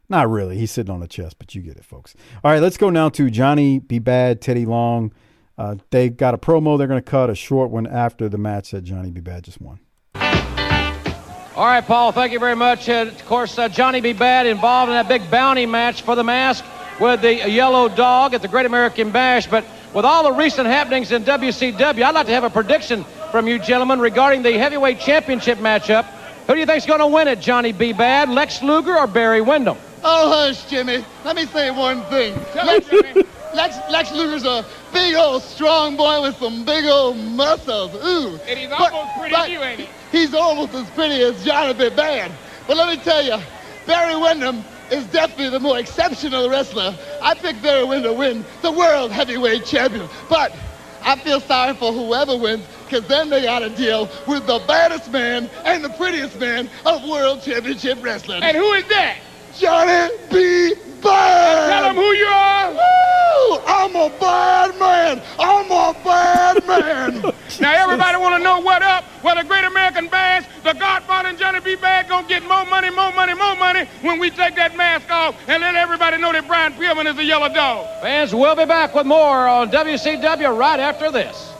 [0.07, 0.57] not really.
[0.57, 2.15] He's sitting on the chest, but you get it, folks.
[2.43, 3.99] All right, let's go now to Johnny B.
[3.99, 5.11] Bad, Teddy Long.
[5.57, 6.77] Uh, they got a promo.
[6.77, 9.19] They're going to cut a short one after the match that Johnny B.
[9.19, 9.79] Bad just won.
[10.15, 12.87] All right, Paul, thank you very much.
[12.87, 14.13] Uh, of course, uh, Johnny B.
[14.13, 16.63] Bad involved in that big bounty match for the mask
[16.99, 19.47] with the yellow dog at the Great American Bash.
[19.47, 23.47] But with all the recent happenings in WCW, I'd like to have a prediction from
[23.47, 26.05] you gentlemen regarding the heavyweight championship matchup.
[26.47, 27.91] Who do you think's going to win it, Johnny B.
[27.93, 29.77] Bad, Lex Luger, or Barry Windham?
[30.03, 31.03] Oh, hush, Jimmy.
[31.25, 32.33] Let me say one thing.
[32.55, 32.89] Lex,
[33.53, 37.93] Lex, Lex Luger's a big old strong boy with some big old muscles.
[37.95, 38.39] Ooh.
[38.47, 39.87] And he's But- almost pretty but you, ain't he?
[40.11, 42.31] He's almost as pretty as Jonathan Bad.
[42.65, 43.37] But let me tell you,
[43.85, 46.97] Barry Windham is definitely the more exceptional wrestler.
[47.21, 50.07] I picked Windham to win the World Heavyweight Champion.
[50.29, 50.53] But
[51.01, 55.11] I feel sorry for whoever wins, because then they got to deal with the baddest
[55.11, 58.43] man and the prettiest man of World Championship Wrestling.
[58.43, 59.17] And who is that?
[59.59, 60.75] Johnny B.
[61.01, 61.69] Bad.
[61.69, 62.71] Tell who you are.
[62.71, 63.59] Woo!
[63.65, 65.21] I'm a bad man.
[65.39, 67.33] I'm a bad man.
[67.59, 69.03] now everybody want to know what up.
[69.23, 71.75] Well, the Great American bands, the Godfather and Johnny B.
[71.75, 75.35] Bad gonna get more money, more money, more money when we take that mask off
[75.47, 77.87] and let everybody know that Brian Pillman is a yellow dog.
[78.01, 81.53] Fans, we'll be back with more on WCW right after this.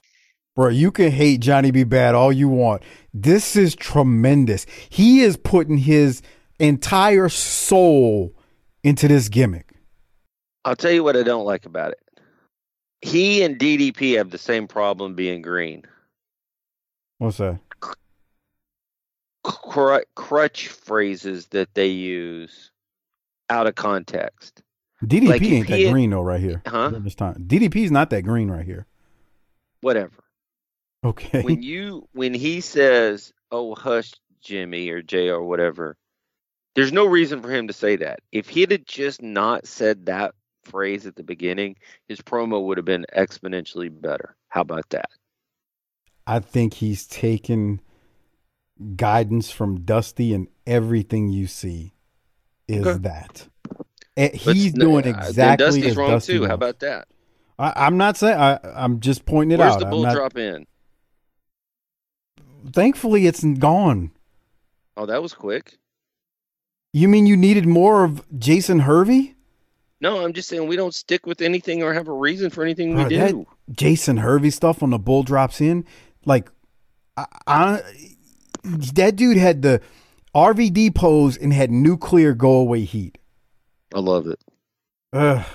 [0.55, 1.83] Bro, you can hate Johnny B.
[1.83, 2.83] Bad all you want.
[3.13, 4.65] This is tremendous.
[4.89, 6.21] He is putting his–
[6.59, 8.33] entire soul
[8.83, 9.73] into this gimmick.
[10.65, 11.99] I'll tell you what I don't like about it.
[13.01, 15.83] He and DDP have the same problem being green.
[17.19, 17.59] What's that?
[19.43, 22.71] Cr- crutch phrases that they use
[23.49, 24.61] out of context.
[25.03, 26.61] DDP Like, ain't that had- green though, right here.
[26.65, 26.89] Huh?
[26.95, 28.87] This time, DDP's not that green right here.
[29.81, 30.23] Whatever.
[31.05, 31.43] Okay.
[31.43, 35.95] when you when he says, "Oh, hush, Jimmy" or Jay or whatever,
[36.77, 38.19] there's no reason for him to say that.
[38.31, 41.75] If he had just not said that phrase at the beginning,
[42.07, 44.35] his promo would have been exponentially better.
[44.49, 45.09] How about that?
[46.27, 47.81] I think he's taken
[48.95, 51.93] guidance from Dusty, and everything you see
[52.67, 52.99] is Okay.
[52.99, 53.47] that.
[54.15, 56.45] But He's doing uh, exactly Dusty's as wrong Dusty too.
[56.45, 57.07] How about that?
[57.57, 58.37] I, I'm not saying.
[58.39, 59.79] I, I'm just pointing it Where's out.
[59.79, 60.67] the I'm bull not- drop in?
[62.71, 64.11] Thankfully, it's gone.
[64.95, 65.77] Oh, that was quick.
[66.97, 69.35] You mean you needed more of Jason Hervey?
[70.01, 72.95] No, I'm just saying we don't stick with anything or have a reason for anything
[72.95, 73.45] we do.
[73.71, 75.85] Jason Hervey stuff on the bull drops in,
[76.25, 76.49] like,
[77.15, 77.81] I, I,
[78.63, 79.79] that dude had the
[80.33, 83.19] RVD pose and had nuclear go away heat.
[83.93, 84.39] I love it.
[85.13, 85.45] Ugh.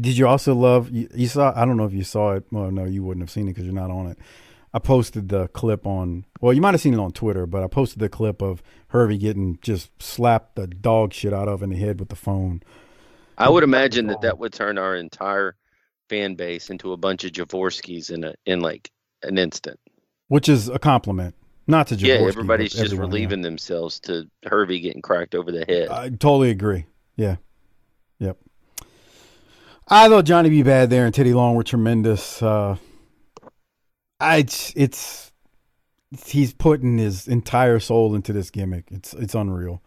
[0.00, 1.52] Did you also love you, you saw?
[1.56, 2.44] I don't know if you saw it.
[2.52, 4.18] Well, no, you wouldn't have seen it because you're not on it.
[4.78, 6.24] I posted the clip on.
[6.40, 9.18] Well, you might have seen it on Twitter, but I posted the clip of Hervey
[9.18, 12.62] getting just slapped the dog shit out of in the head with the phone.
[13.36, 15.56] I would imagine that that would turn our entire
[16.08, 18.92] fan base into a bunch of Javorskis in a in like
[19.24, 19.80] an instant.
[20.28, 21.34] which is a compliment.
[21.66, 23.14] Not to Jaworski, yeah, everybody's just everyone, yeah.
[23.14, 25.88] relieving themselves to Hervey getting cracked over the head.
[25.88, 26.86] I totally agree.
[27.16, 27.36] Yeah.
[28.20, 28.38] Yep.
[29.88, 30.62] I thought Johnny B.
[30.62, 32.40] Bad there and Teddy Long were tremendous.
[32.40, 32.76] Uh,
[34.20, 35.32] It's, it's
[36.26, 38.86] he's putting his entire soul into this gimmick.
[38.90, 39.82] It's it's unreal.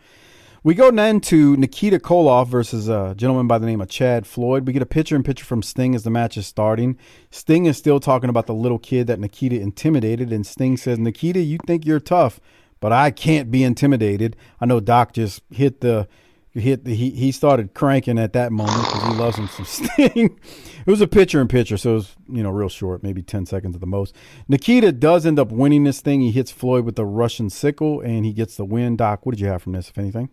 [0.63, 4.67] We go then to Nikita Koloff versus a gentleman by the name of Chad Floyd.
[4.67, 6.99] We get a picture in picture from Sting as the match is starting.
[7.31, 11.39] Sting is still talking about the little kid that Nikita intimidated, and Sting says, Nikita,
[11.39, 12.39] you think you're tough,
[12.79, 14.35] but I can't be intimidated.
[14.59, 16.07] I know Doc just hit the
[16.53, 20.39] hit the, he he started cranking at that moment because he loves him some Sting.
[20.85, 23.45] it was a pitcher in pitcher, so it was you know real short, maybe ten
[23.45, 24.15] seconds at the most.
[24.47, 26.21] Nikita does end up winning this thing.
[26.21, 28.95] He hits Floyd with the Russian sickle, and he gets the win.
[28.97, 30.29] Doc, what did you have from this, if anything?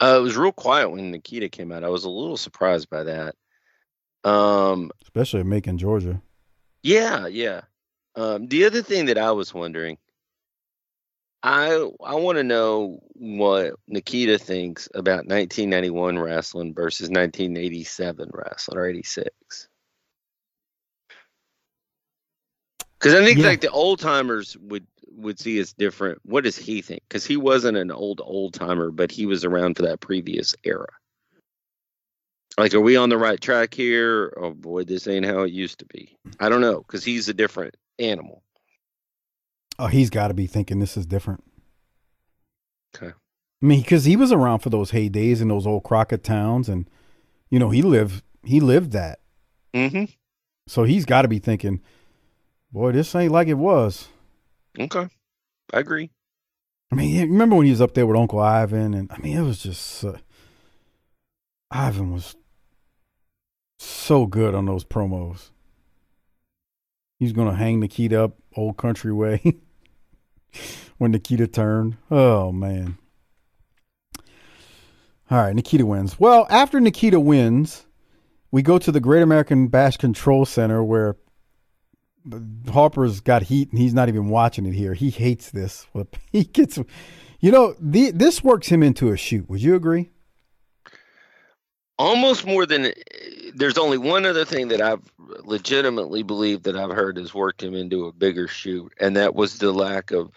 [0.00, 1.84] Uh, it was real quiet when Nikita came out.
[1.84, 3.34] I was a little surprised by that.
[4.24, 6.20] Um, Especially making Georgia.
[6.82, 7.62] yeah, yeah.
[8.16, 9.96] Um, the other thing that I was wondering,
[11.42, 18.86] I I want to know what Nikita thinks about 1991 wrestling versus 1987 wrestling or
[18.86, 19.68] 86.
[22.98, 23.46] Because I think Yeah.
[23.46, 26.18] like the old timers would would see it's different.
[26.24, 27.02] What does he think?
[27.08, 30.88] Because he wasn't an old old timer, but he was around for that previous era.
[32.58, 34.34] Like, are we on the right track here?
[34.36, 36.18] Oh boy, this ain't how it used to be.
[36.38, 38.42] I don't know because he's a different animal.
[39.80, 41.42] Oh, he's got to be thinking this is different.
[42.94, 43.14] Okay.
[43.62, 46.88] I mean, because he was around for those heydays in those old Crockett towns, and
[47.48, 49.20] you know he lived he lived that.
[49.74, 50.04] Mm-hmm.
[50.66, 51.80] So he's got to be thinking,
[52.70, 54.08] boy, this ain't like it was.
[54.78, 55.08] Okay,
[55.72, 56.10] I agree.
[56.92, 59.42] I mean, remember when he was up there with Uncle Ivan, and I mean, it
[59.42, 60.18] was just uh,
[61.70, 62.36] Ivan was
[63.78, 65.52] so good on those promos.
[67.18, 69.40] He's gonna hang the Nikita up old country way
[70.98, 71.96] when Nikita turned.
[72.10, 72.98] Oh man.
[75.30, 76.18] All right, Nikita wins.
[76.18, 77.86] Well, after Nikita wins,
[78.50, 81.16] we go to the Great American Bash Control Center where
[82.68, 84.94] Harper's got heat and he's not even watching it here.
[84.94, 85.86] He hates this.
[86.32, 86.78] He gets,
[87.40, 89.48] you know, the, this works him into a shoot.
[89.48, 90.10] Would you agree?
[92.00, 92.94] Almost more than
[93.52, 95.02] there's only one other thing that I've
[95.44, 99.58] legitimately believed that I've heard has worked him into a bigger shoot, and that was
[99.58, 100.30] the lack of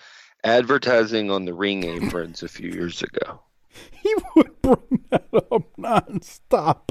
[0.44, 3.40] advertising on the ring aprons a few years ago.
[4.04, 6.90] He would bring that up nonstop.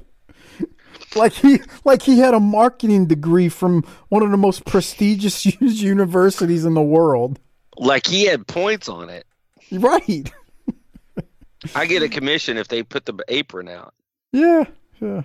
[1.14, 6.64] Like he, like he had a marketing degree from one of the most prestigious universities
[6.64, 7.38] in the world.
[7.76, 9.26] Like he had points on it.
[9.70, 10.32] Right.
[11.74, 13.92] I get a commission if they put the apron out.
[14.32, 14.64] Yeah,
[15.00, 15.22] yeah.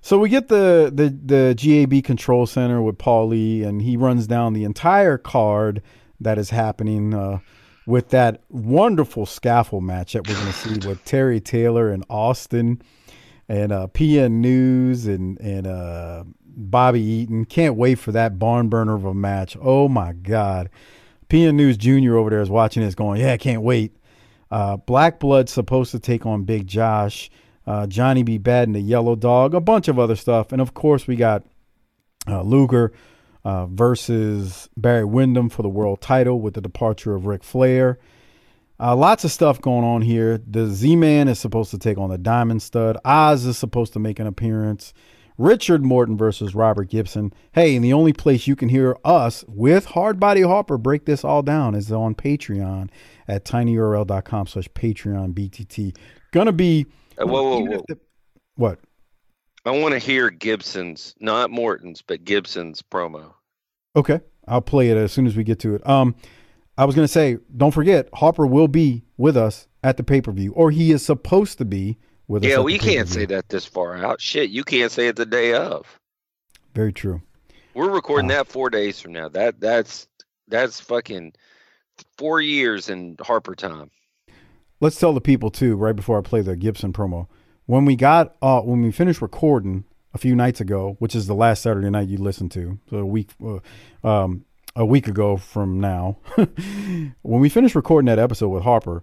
[0.00, 4.26] So we get the the the GAB control center with Paul Lee, and he runs
[4.26, 5.82] down the entire card.
[6.20, 7.38] that is happening uh,
[7.86, 12.82] with that wonderful scaffold match that we're going to see with Terry Taylor and Austin
[13.48, 17.44] and uh, PN News and and uh, Bobby Eaton.
[17.44, 19.56] Can't wait for that barn burner of a match.
[19.60, 20.70] Oh my God.
[21.28, 22.16] PN News Jr.
[22.16, 23.96] over there is watching this going, yeah, I can't wait.
[24.50, 27.30] Uh, Black Blood's supposed to take on Big Josh,
[27.66, 28.38] uh, Johnny B.
[28.38, 30.52] Bad and the Yellow Dog, a bunch of other stuff.
[30.52, 31.44] And of course, we got
[32.28, 32.92] uh, Luger
[33.44, 37.98] uh, versus Barry Windham for the world title with the departure of Ric Flair.
[38.78, 40.38] Uh, lots of stuff going on here.
[40.38, 42.98] The Z Man is supposed to take on the Diamond Stud.
[43.04, 44.92] Oz is supposed to make an appearance.
[45.38, 47.32] Richard Morton versus Robert Gibson.
[47.52, 51.24] Hey, and the only place you can hear us with Hard Body Harper break this
[51.24, 52.88] all down is on Patreon
[53.28, 55.96] at tinyurl.com slash Patreon BTT.
[56.32, 56.86] Gonna be.
[57.20, 57.84] Uh, whoa, whoa, whoa.
[57.88, 57.98] The,
[58.56, 58.78] what?
[59.64, 63.32] I want to hear Gibson's, not Morton's, but Gibson's promo.
[63.96, 64.20] Okay.
[64.48, 65.86] I'll play it as soon as we get to it.
[65.88, 66.14] Um,
[66.78, 70.30] I was gonna say, don't forget, Harper will be with us at the pay per
[70.30, 71.98] view, or he is supposed to be
[72.28, 72.58] with yeah, us.
[72.58, 74.20] well, you can't say that this far out.
[74.20, 75.98] Shit, you can't say it the day of.
[76.74, 77.22] Very true.
[77.74, 79.28] We're recording Uh, that four days from now.
[79.28, 80.06] That that's
[80.48, 81.32] that's fucking
[82.18, 83.90] four years in Harper time.
[84.80, 87.28] Let's tell the people too, right before I play the Gibson promo.
[87.64, 91.34] When we got uh when we finished recording a few nights ago, which is the
[91.34, 93.60] last Saturday night you listened to, so a week uh,
[94.06, 96.18] um a week ago from now.
[96.36, 99.02] when we finished recording that episode with Harper,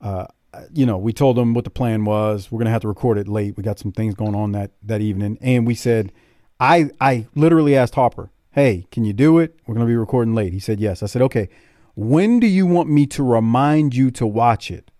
[0.00, 0.26] uh
[0.72, 2.50] you know, we told him what the plan was.
[2.50, 3.56] We're gonna have to record it late.
[3.56, 6.12] We got some things going on that that evening, and we said,
[6.58, 9.58] I I literally asked Harper, "Hey, can you do it?
[9.66, 11.02] We're gonna be recording late." He said yes.
[11.02, 11.48] I said, "Okay.
[11.96, 14.90] When do you want me to remind you to watch it?"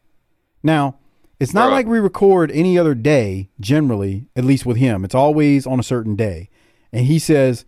[0.64, 0.98] Now,
[1.38, 1.72] it's not Bruh.
[1.72, 3.50] like we record any other day.
[3.60, 6.48] Generally, at least with him, it's always on a certain day,
[6.90, 7.66] and he says,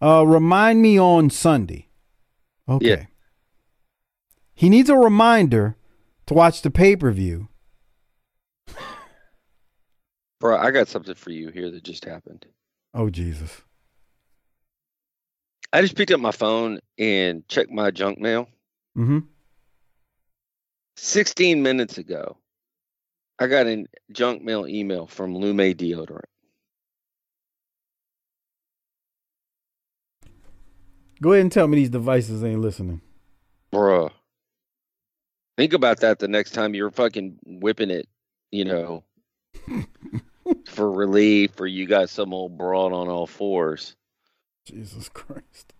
[0.00, 1.88] uh, "Remind me on Sunday."
[2.68, 2.88] Okay.
[2.88, 3.04] Yeah.
[4.54, 5.76] He needs a reminder
[6.26, 7.48] to watch the pay per view.
[10.40, 12.46] Bro, I got something for you here that just happened.
[12.94, 13.62] Oh Jesus!
[15.72, 18.48] I just picked up my phone and checked my junk mail.
[18.96, 19.18] Mm-hmm.
[20.98, 22.36] 16 minutes ago,
[23.38, 26.24] I got a junk mail email from Lume Deodorant.
[31.20, 33.00] Go ahead and tell me these devices ain't listening.
[33.72, 34.10] Bruh.
[35.56, 38.08] Think about that the next time you're fucking whipping it,
[38.50, 39.02] you know,
[40.66, 43.96] for relief or you got some old broad on all fours.
[44.64, 45.72] Jesus Christ!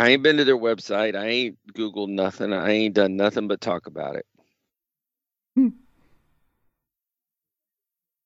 [0.00, 1.14] I ain't been to their website.
[1.14, 2.54] I ain't Googled nothing.
[2.54, 4.24] I ain't done nothing but talk about it.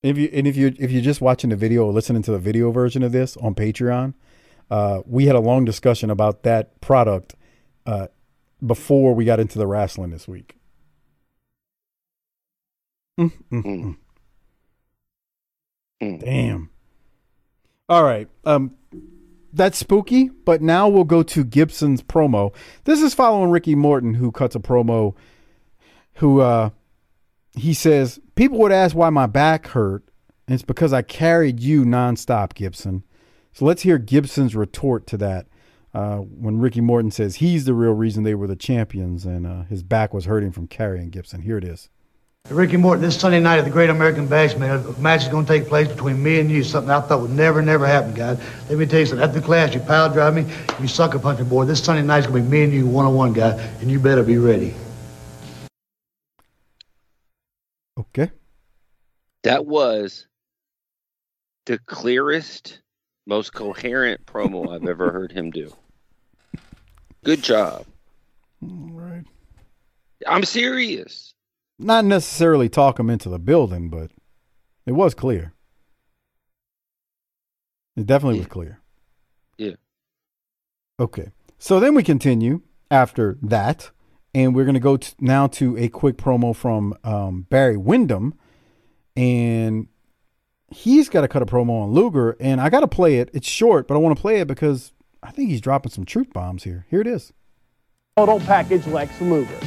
[0.01, 2.39] If you and if you if you're just watching the video or listening to the
[2.39, 4.13] video version of this on Patreon,
[4.71, 7.35] uh, we had a long discussion about that product
[7.85, 8.07] uh,
[8.65, 10.55] before we got into the wrestling this week.
[13.19, 13.83] Mm, mm, Mm.
[13.83, 13.97] mm.
[16.03, 16.19] Mm.
[16.19, 16.69] Damn.
[17.89, 18.29] All right.
[18.45, 18.75] Um,
[19.55, 20.29] that's spooky.
[20.29, 22.53] But now we'll go to Gibson's promo.
[22.83, 25.15] This is following Ricky Morton, who cuts a promo.
[26.15, 26.69] Who uh,
[27.57, 30.03] he says people would ask why my back hurt,
[30.47, 33.03] and it's because I carried you nonstop, Gibson.
[33.53, 35.47] So let's hear Gibson's retort to that.
[35.93, 39.63] Uh, when Ricky Morton says he's the real reason they were the champions and uh,
[39.63, 41.41] his back was hurting from carrying Gibson.
[41.41, 41.89] Here it is.
[42.49, 45.47] Ricky Morton, this Sunday night at the Great American Bash, man, a match is going
[45.47, 46.63] to take place between me and you.
[46.63, 48.39] Something I thought would never, never happen, guys.
[48.69, 49.27] Let me tell you something.
[49.27, 50.45] After the class, you pile drive me,
[50.79, 51.65] you sucker punch me, boy.
[51.65, 53.99] This Sunday night's going to be me and you one on one, guy, and you
[53.99, 54.75] better be ready.
[57.97, 58.29] Okay.
[59.41, 60.27] That was
[61.65, 62.79] the clearest,
[63.25, 65.73] most coherent promo I've ever heard him do.
[67.23, 67.87] Good job.
[68.61, 69.23] All right.
[70.27, 71.34] I'm serious.
[71.77, 74.11] Not necessarily talk him into the building, but
[74.85, 75.53] it was clear.
[77.95, 78.79] It definitely was clear.
[79.57, 79.75] Yeah.
[80.99, 81.31] Okay.
[81.57, 82.61] So then we continue
[82.91, 83.91] after that,
[84.33, 88.35] and we're going to go now to a quick promo from um, Barry Windham,
[89.15, 89.87] and
[90.69, 93.29] he's got to cut a promo on Luger, and I got to play it.
[93.33, 96.31] It's short, but I want to play it because I think he's dropping some truth
[96.33, 96.85] bombs here.
[96.89, 97.33] Here it is.
[98.17, 99.59] Total package Lex Luger.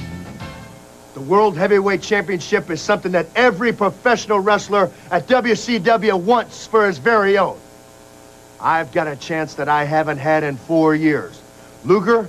[1.18, 6.98] The World Heavyweight Championship is something that every professional wrestler at WCW wants for his
[6.98, 7.58] very own.
[8.60, 11.42] I've got a chance that I haven't had in four years.
[11.84, 12.28] Luger,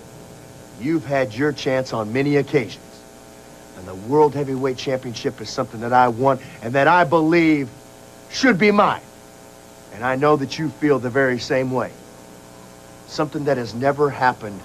[0.81, 2.83] you've had your chance on many occasions.
[3.77, 7.69] And the World Heavyweight Championship is something that I want and that I believe
[8.31, 9.03] should be mine.
[9.93, 11.91] And I know that you feel the very same way.
[13.07, 14.59] something that has never happened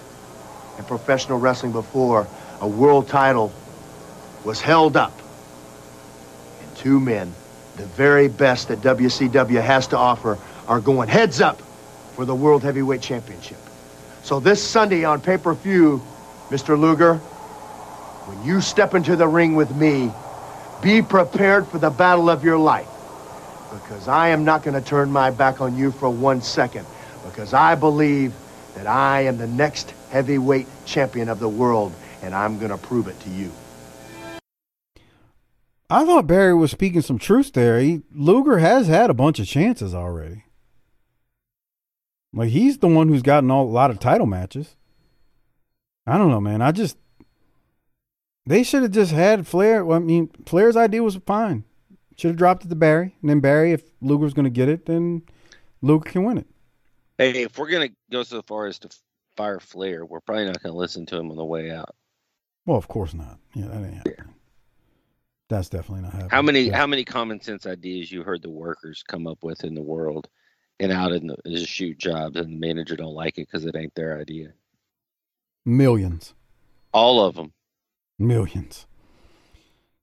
[0.79, 2.27] in professional wrestling before.
[2.63, 3.53] A world title
[4.45, 5.19] was held up.
[6.63, 7.33] And two men,
[7.77, 10.39] the very best that WCW has to offer,
[10.69, 11.61] are going heads up
[12.15, 13.59] for the World Heavyweight Championship.
[14.23, 16.03] So this Sunday on pay-per-view,
[16.51, 16.79] Mr.
[16.79, 20.11] Luger, when you step into the ring with me,
[20.83, 22.89] be prepared for the battle of your life.
[23.73, 26.87] Because I am not going to turn my back on you for one second.
[27.25, 28.33] Because I believe
[28.75, 31.93] that I am the next heavyweight champion of the world,
[32.23, 33.51] and I'm going to prove it to you.
[35.95, 37.79] I thought Barry was speaking some truth there.
[37.79, 40.43] He, Luger has had a bunch of chances already.
[42.33, 44.75] Like he's the one who's gotten all, a lot of title matches.
[46.05, 46.63] I don't know, man.
[46.63, 46.97] I just
[48.45, 49.85] they should have just had Flair.
[49.85, 51.63] Well, I mean, Flair's idea was fine.
[52.17, 54.87] Should have dropped it to Barry, and then Barry, if Luger's going to get it,
[54.87, 55.23] then
[55.81, 56.49] Luger can win it.
[57.19, 58.89] Hey, if we're gonna go so far as to
[59.37, 61.95] fire Flair, we're probably not gonna listen to him on the way out.
[62.67, 63.39] Well, of course not.
[63.55, 64.34] Yeah, that ain't happening.
[65.55, 66.31] That's definitely not happening.
[66.31, 66.77] How many Yeah.
[66.77, 70.29] how many common sense ideas you heard the workers come up with in the world
[70.81, 73.77] and out in the, the shoot jobs and the manager don't like it because it
[73.77, 74.53] ain't their idea.
[75.65, 76.35] Millions.
[76.93, 77.53] All of them.
[78.19, 78.87] Millions.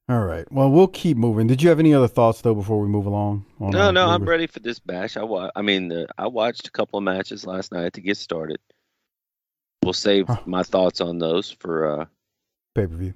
[0.08, 0.49] All right.
[0.52, 1.47] Well, we'll keep moving.
[1.47, 3.45] Did you have any other thoughts though before we move along?
[3.60, 5.18] on, No, no, I'm ready for this bash.
[5.18, 8.16] I wa- I mean, uh, I watched a couple of matches last night to get
[8.16, 8.60] started.
[9.84, 12.06] We'll save my thoughts on those for uh,
[12.74, 13.14] Pay per view.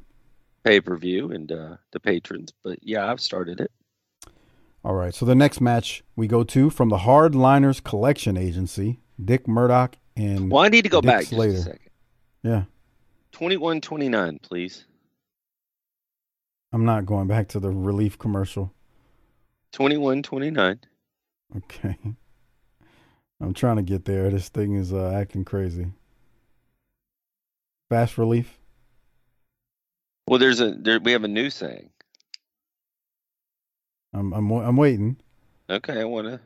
[0.66, 2.52] Pay per view and uh, the patrons.
[2.64, 3.72] But yeah, I've started it.
[4.84, 5.14] All right.
[5.14, 10.52] So the next match we go to from the Hardliners Collection Agency, Dick Murdoch and
[10.52, 11.80] Well, I need to go Dick back just a second.
[12.44, 12.64] Yeah,
[13.32, 14.86] 21 29, please.
[16.74, 18.74] I'm not going back to the relief commercial.
[19.72, 20.80] 21 29.
[21.58, 21.98] Okay.
[23.42, 24.30] I'm trying to get there.
[24.30, 25.88] This thing is uh, acting crazy.
[27.90, 28.60] Fast relief.
[30.28, 31.90] Well, there's a there, we have a new saying.
[34.14, 35.18] I'm I'm I'm waiting.
[35.70, 36.40] Okay, I want to.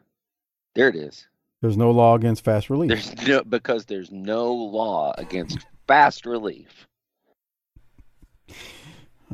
[0.76, 1.28] There it is.
[1.62, 2.90] There's no law against fast relief.
[2.90, 6.88] There's no because there's no law against fast relief.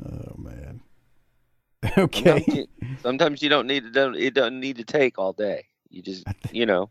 [0.06, 0.82] Oh man.
[1.98, 2.42] Okay.
[2.42, 2.68] Sometimes you,
[3.04, 5.66] sometimes you don't need to don't it doesn't need to take all day.
[5.90, 6.90] You just you know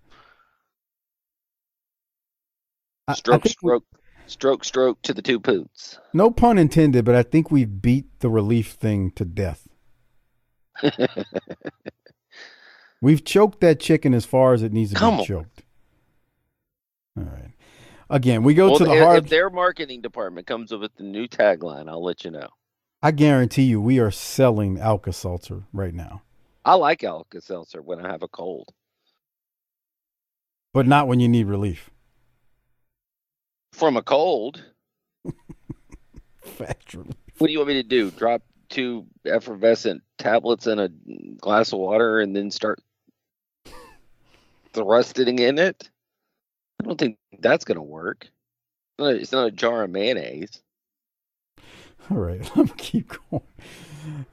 [3.08, 3.50] I- I stroke we-
[4.26, 5.98] stroke stroke to the two poots.
[6.12, 9.68] No pun intended, but I think we've beat the relief thing to death.
[13.00, 15.26] We've choked that chicken as far as it needs to Come be on.
[15.26, 15.62] choked.
[17.18, 17.52] All right.
[18.10, 19.24] Again, we go well, to the if, hard.
[19.24, 22.48] if their marketing department comes up with the new tagline, I'll let you know.
[23.02, 26.22] I guarantee you, we are selling Alka Seltzer right now,
[26.64, 28.72] I like Alka Seltzer when I have a cold.
[30.72, 31.90] but not when you need relief.
[33.74, 34.62] From a cold.
[36.44, 37.14] Fast relief.
[37.38, 38.12] What do you want me to do?
[38.12, 40.88] Drop two effervescent tablets in a
[41.40, 42.80] glass of water and then start
[44.72, 45.90] thrusting in it?
[46.80, 48.28] I don't think that's going to work.
[48.96, 50.62] It's not- It's not a jar of mayonnaise.
[52.10, 53.42] All right, let me keep going.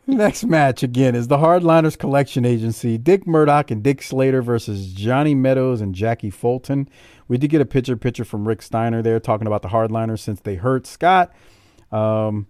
[0.08, 2.98] Next match again is the Hardliners Collection Agency.
[2.98, 6.90] Dick Murdoch and Dick Slater versus Johnny Meadows and Jackie Fulton.
[7.28, 10.42] We did get a picture picture from Rick Steiner there talking about the Hardliners since
[10.42, 11.32] they hurt Scott.
[11.92, 12.48] Um,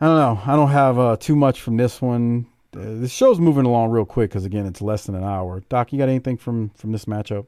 [0.00, 0.40] I don't know.
[0.46, 2.46] I don't have uh, too much from this one.
[2.74, 5.62] Uh, this show's moving along real quick because again, it's less than an hour.
[5.68, 7.46] Doc, you got anything from from this matchup?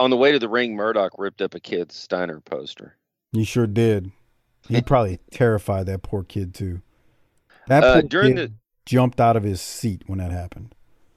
[0.00, 2.96] On the way to the ring, Murdoch ripped up a kid's Steiner poster.
[3.32, 4.10] You sure did.
[4.68, 6.80] He probably terrified that poor kid too.
[7.66, 8.54] That Uh, during kid
[8.84, 10.74] jumped out of his seat when that happened.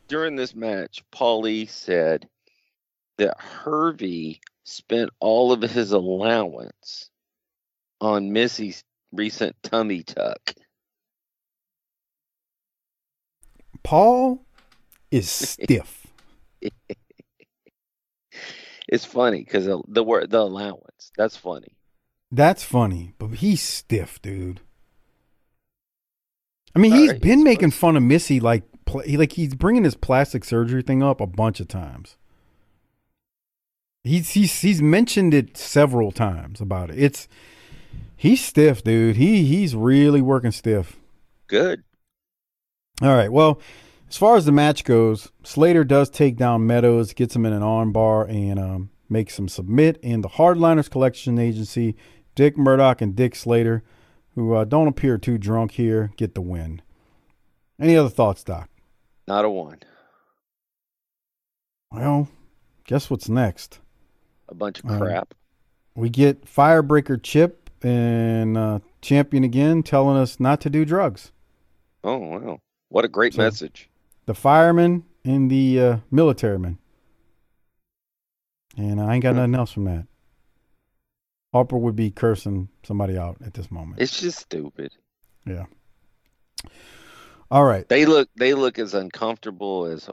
[0.08, 2.28] During this match, Paulie said
[3.18, 7.10] that Hervey spent all of his allowance
[8.02, 10.54] on Missy's recent tummy tuck.
[13.84, 14.44] Paul
[15.12, 16.08] is stiff.
[18.88, 21.12] It's funny because the, the word the allowance.
[21.16, 21.76] That's funny.
[22.32, 24.62] That's funny, but he's stiff, dude.
[26.76, 29.84] I mean, he's right, been making fun of Missy like pl- he- like he's bringing
[29.84, 32.16] his plastic surgery thing up a bunch of times.
[34.04, 37.00] He's he's he's mentioned it several times about it.
[37.00, 37.28] It's
[38.16, 39.18] he's stiff, dude.
[39.18, 40.96] He he's really working stiff.
[41.48, 41.84] Good.
[43.02, 43.32] All right.
[43.32, 43.60] Well,
[44.08, 47.62] as far as the match goes, Slater does take down Meadows, gets him in an
[47.62, 50.00] armbar, and um, makes him submit.
[50.04, 51.96] And the Hardliners Collection Agency,
[52.36, 53.84] Dick Murdoch and Dick Slater,
[54.40, 56.82] who uh, don't appear too drunk here, get the win.
[57.78, 58.70] Any other thoughts, Doc?
[59.28, 59.80] Not a one.
[61.92, 62.30] Well,
[62.86, 63.80] guess what's next?
[64.48, 65.34] a bunch of Um, crap.
[65.96, 71.34] We get Firebreaker Chip and uh, Champion again telling us not to do drugs.
[72.06, 73.90] Oh wow, what a great So- message!
[74.26, 76.78] The firemen and the uh, military men.
[78.78, 80.06] And I ain't got nothing else from that.
[81.52, 84.02] Harper would be cursing somebody out at this moment.
[84.02, 84.92] It's just stupid.
[85.46, 85.66] Yeah.
[87.52, 87.88] All right.
[87.90, 90.10] They look they look as uncomfortable as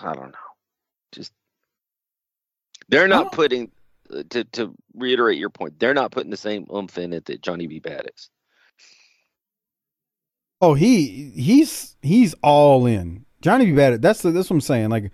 [0.00, 0.38] I don't know.
[1.12, 1.32] Just
[2.88, 3.70] they're not putting
[4.14, 5.78] uh, to to reiterate your point.
[5.78, 7.78] They're not putting the same oomph in it that Johnny B.
[7.78, 8.30] Bad is.
[10.60, 13.26] Oh, he he's he's all in.
[13.42, 13.72] Johnny B.
[13.72, 14.00] Bad.
[14.02, 14.88] That's the, that's what I'm saying.
[14.88, 15.12] Like,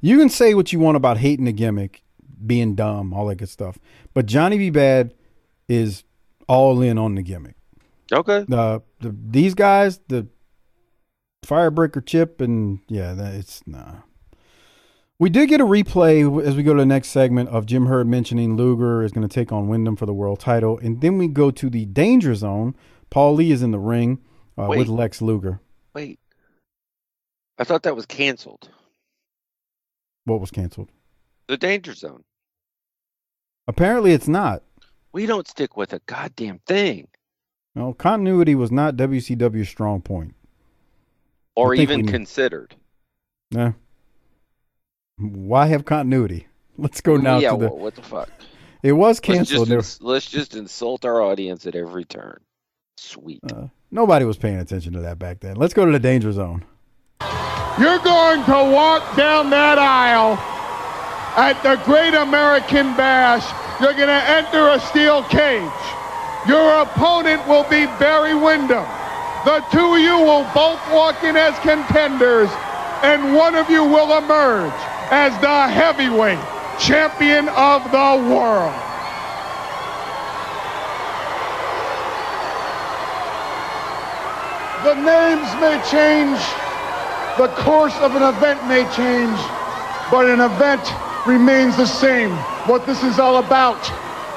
[0.00, 2.01] you can say what you want about hating the gimmick,
[2.46, 3.78] being dumb, all that good stuff,
[4.14, 4.70] but Johnny B.
[4.70, 5.14] Bad
[5.68, 6.04] is
[6.48, 7.56] all in on the gimmick.
[8.12, 8.44] Okay.
[8.46, 10.26] The, the these guys, the
[11.46, 13.96] Firebreaker Chip, and yeah, that, it's nah.
[15.18, 18.08] We did get a replay as we go to the next segment of Jim Herd
[18.08, 21.28] mentioning Luger is going to take on Windham for the world title, and then we
[21.28, 22.74] go to the Danger Zone.
[23.08, 24.20] Paul Lee is in the ring
[24.58, 25.60] uh, with Lex Luger.
[25.94, 26.18] Wait.
[27.58, 28.68] I thought that was canceled.
[30.24, 30.88] What was canceled?
[31.48, 32.24] The danger zone.
[33.68, 34.62] Apparently, it's not.
[35.12, 37.08] We don't stick with a goddamn thing.
[37.74, 40.34] No, continuity was not WCW's strong point.
[41.54, 42.74] Or even considered.
[43.50, 43.72] Nah.
[45.18, 46.48] Why have continuity?
[46.78, 47.68] Let's go now yeah, to the.
[47.68, 48.30] wha- what the fuck?
[48.82, 49.68] It was Let's canceled.
[49.68, 52.40] just, let's just insult our audience at every turn.
[52.96, 53.40] Sweet.
[53.52, 55.56] Uh, nobody was paying attention to that back then.
[55.56, 56.64] Let's go to the danger zone.
[57.78, 60.36] You're going to walk down that aisle
[61.36, 63.46] at the Great American Bash.
[63.80, 65.82] You're going to enter a steel cage.
[66.46, 68.84] Your opponent will be Barry Windham.
[69.44, 72.50] The two of you will both walk in as contenders,
[73.02, 74.72] and one of you will emerge
[75.10, 76.38] as the heavyweight
[76.78, 78.74] champion of the world.
[84.84, 86.40] The names may change,
[87.38, 89.38] the course of an event may change,
[90.10, 90.82] but an event
[91.26, 92.30] remains the same.
[92.66, 93.80] What this is all about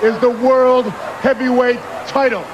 [0.03, 0.85] is the World
[1.21, 2.45] Heavyweight title.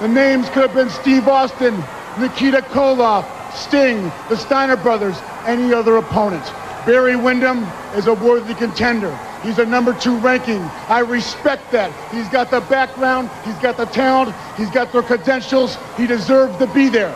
[0.00, 1.74] The names could have been Steve Austin,
[2.18, 6.44] Nikita Koloff, Sting, the Steiner brothers, any other opponent.
[6.84, 7.64] Barry Windham
[7.96, 9.16] is a worthy contender.
[9.42, 10.60] He's a number two ranking.
[10.88, 11.92] I respect that.
[12.12, 15.78] He's got the background, he's got the talent, he's got the credentials.
[15.96, 17.14] He deserves to be there.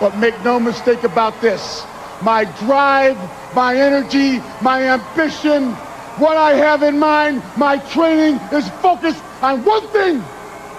[0.00, 1.84] But make no mistake about this.
[2.22, 3.16] My drive,
[3.54, 5.72] my energy, my ambition,
[6.18, 10.22] what I have in mind, my training is focused on one thing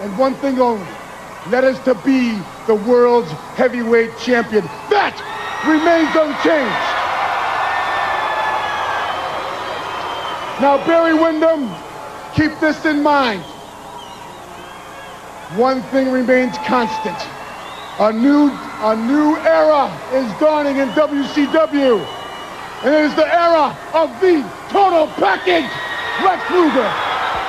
[0.01, 0.85] and one thing only.
[1.49, 4.63] That is to be the world's heavyweight champion.
[4.89, 5.17] That
[5.65, 7.01] remains unchanged.
[10.61, 11.73] Now, Barry Windham,
[12.35, 13.41] keep this in mind.
[15.57, 17.17] One thing remains constant.
[17.99, 18.51] A new,
[18.81, 22.01] a new era is dawning in WCW.
[22.83, 25.69] And it is the era of the total package.
[26.25, 26.89] Lex Luger.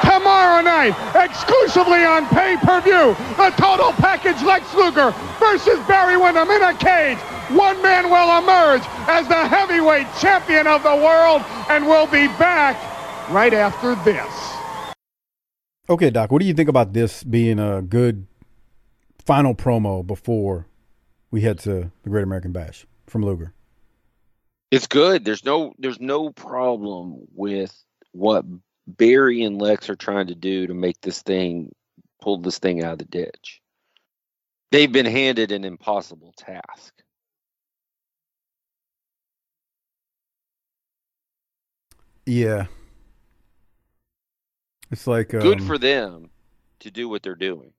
[0.02, 6.74] Tomorrow night, exclusively on pay-per-view, the total package Lex Luger versus Barry Windham in a
[6.74, 7.18] cage.
[7.56, 12.76] One man will emerge as the heavyweight champion of the world and will be back
[13.30, 14.28] right after this.
[15.88, 18.26] Okay, Doc, what do you think about this being a good
[19.24, 20.66] final promo before
[21.32, 23.52] we head to the Great American Bash from Luger?
[24.70, 25.24] It's good.
[25.24, 27.76] There's no there's no problem with
[28.12, 28.44] what
[28.86, 31.74] Barry and Lex are trying to do to make this thing
[32.20, 33.60] pull this thing out of the ditch.
[34.70, 36.94] They've been handed an impossible task.
[42.24, 42.66] Yeah.
[44.90, 46.30] It's like Good um, for them
[46.80, 47.72] to do what they're doing.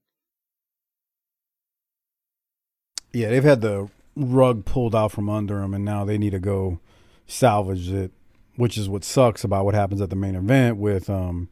[3.14, 6.40] Yeah, they've had the rug pulled out from under them, and now they need to
[6.40, 6.80] go
[7.28, 8.12] salvage it,
[8.56, 11.50] which is what sucks about what happens at the main event with, um,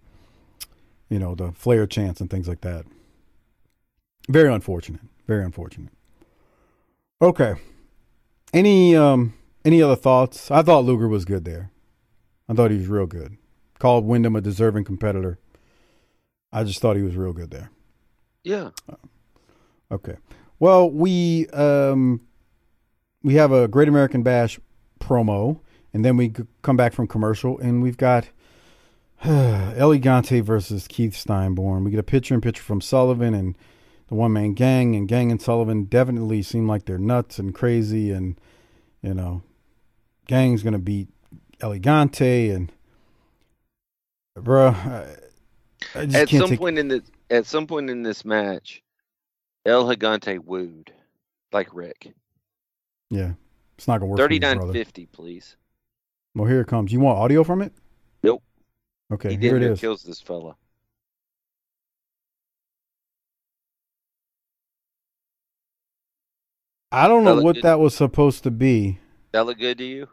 [1.10, 2.86] you know, the Flair chance and things like that.
[4.30, 5.02] Very unfortunate.
[5.28, 5.92] Very unfortunate.
[7.22, 7.56] Okay.
[8.54, 9.34] Any um
[9.64, 10.50] any other thoughts?
[10.52, 11.72] I thought Luger was good there.
[12.50, 13.38] I thought he was real good.
[13.80, 15.40] Called Windham a deserving competitor.
[16.52, 17.72] I just thought he was real good there.
[18.44, 18.72] Yeah.
[19.92, 20.16] Okay.
[20.62, 22.22] Well, we um
[23.24, 24.60] we have a Great American Bash
[25.00, 25.60] promo,
[25.92, 28.30] and then we come back from commercial, and we've got
[29.24, 31.84] El Gigante versus Keith Steinborn.
[31.84, 33.58] We get a picture in picture from Sullivan and
[34.08, 38.12] the one man gang, and Gang and Sullivan definitely seem like they're nuts and crazy,
[38.12, 38.40] and
[39.02, 39.42] you know,
[40.28, 41.08] Gang's gonna beat
[41.60, 42.72] El Gigante, and
[44.36, 44.76] bro.
[44.76, 45.08] I,
[45.96, 47.02] At some point in this,
[47.32, 48.84] at some point in this match,
[49.66, 50.92] El Gigante wooed
[51.52, 52.14] like Rick.
[53.10, 53.34] yeah,
[53.78, 54.18] it's not gonna work.
[54.18, 55.56] Thirty nine fifty, please.
[56.36, 56.92] Well, here it comes.
[56.94, 57.74] You want audio from it?
[58.24, 58.42] Nope.
[59.12, 60.56] Okay, he here it kills this fella.
[66.92, 69.00] I don't know That what that was supposed to be.
[69.32, 70.10] That look good to you?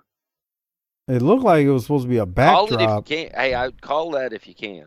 [1.09, 3.07] It looked like it was supposed to be a Call it if you backdrop.
[3.07, 3.31] can.
[3.35, 4.87] Hey, I call that if you can.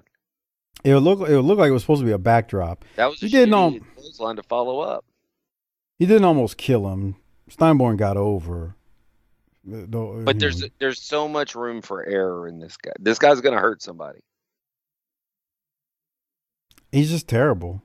[0.84, 1.30] It would look.
[1.30, 2.84] It would look like it was supposed to be a backdrop.
[2.96, 5.06] That was He didn't shitty al- clothesline to follow up.
[6.00, 7.16] He didn't almost kill him.
[7.50, 8.76] Steinborn got over.
[9.64, 12.94] But there's know, there's so much room for error in this guy.
[13.00, 14.20] This guy's gonna hurt somebody.
[16.92, 17.84] he's just terrible.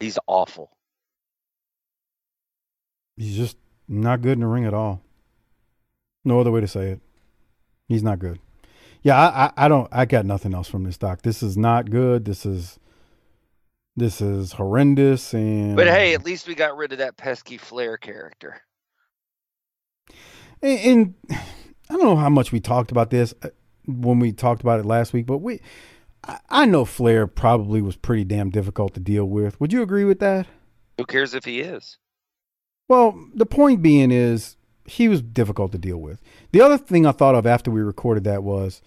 [0.00, 0.70] He's awful.
[3.16, 3.56] He's just
[3.86, 5.00] not good in the ring at all.
[6.24, 7.00] No other way to say it.
[7.88, 8.38] He's not good.
[9.02, 9.88] Yeah, I, I, I don't.
[9.92, 11.22] I got nothing else from this doc.
[11.22, 12.24] This is not good.
[12.24, 12.78] This is.
[13.96, 15.34] This is horrendous.
[15.34, 18.60] And But hey, at least we got rid of that pesky Flair character.
[20.62, 23.48] and, and I don't know how much we talked about this uh,
[23.86, 25.60] when we talked about it last week, but we.
[26.24, 29.60] I, I know Flair probably was pretty damn difficult to deal with.
[29.60, 30.46] Would you agree with that?
[30.96, 31.98] Who cares if he is?
[32.88, 34.56] Well, the point being is
[34.88, 36.20] he was difficult to deal with.
[36.52, 38.80] The other thing I thought of after we recorded that was,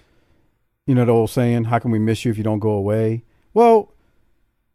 [0.87, 3.23] you know, the old saying, "How can we miss you if you don't go away?"
[3.53, 3.93] Well,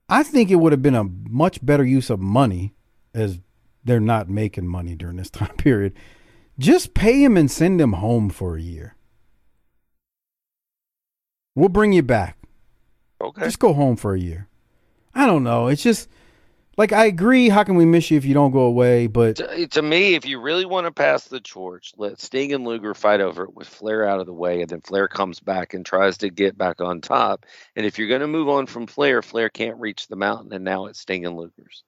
[0.08, 2.74] I think it would have been a much better use of money,
[3.12, 3.40] as
[3.84, 5.94] they're not making money during this time period.
[6.58, 8.94] Just pay him and send him home for a year.
[11.54, 12.38] We'll bring you back.
[13.20, 13.42] Okay.
[13.42, 14.48] Just go home for a year.
[15.14, 15.68] I don't know.
[15.68, 16.08] It's just
[16.76, 17.48] like I agree.
[17.48, 19.06] How can we miss you if you don't go away?
[19.06, 22.64] But To, to me, if you really want to pass the torch, let Sting and
[22.64, 25.74] Luger fight over it with Flair out of the way, and then Flair comes back
[25.74, 27.46] and tries to get back on top.
[27.74, 30.64] And if you're going to move on from Flair, Flair can't reach the mountain, and
[30.64, 31.82] now it's Sting and Luger's.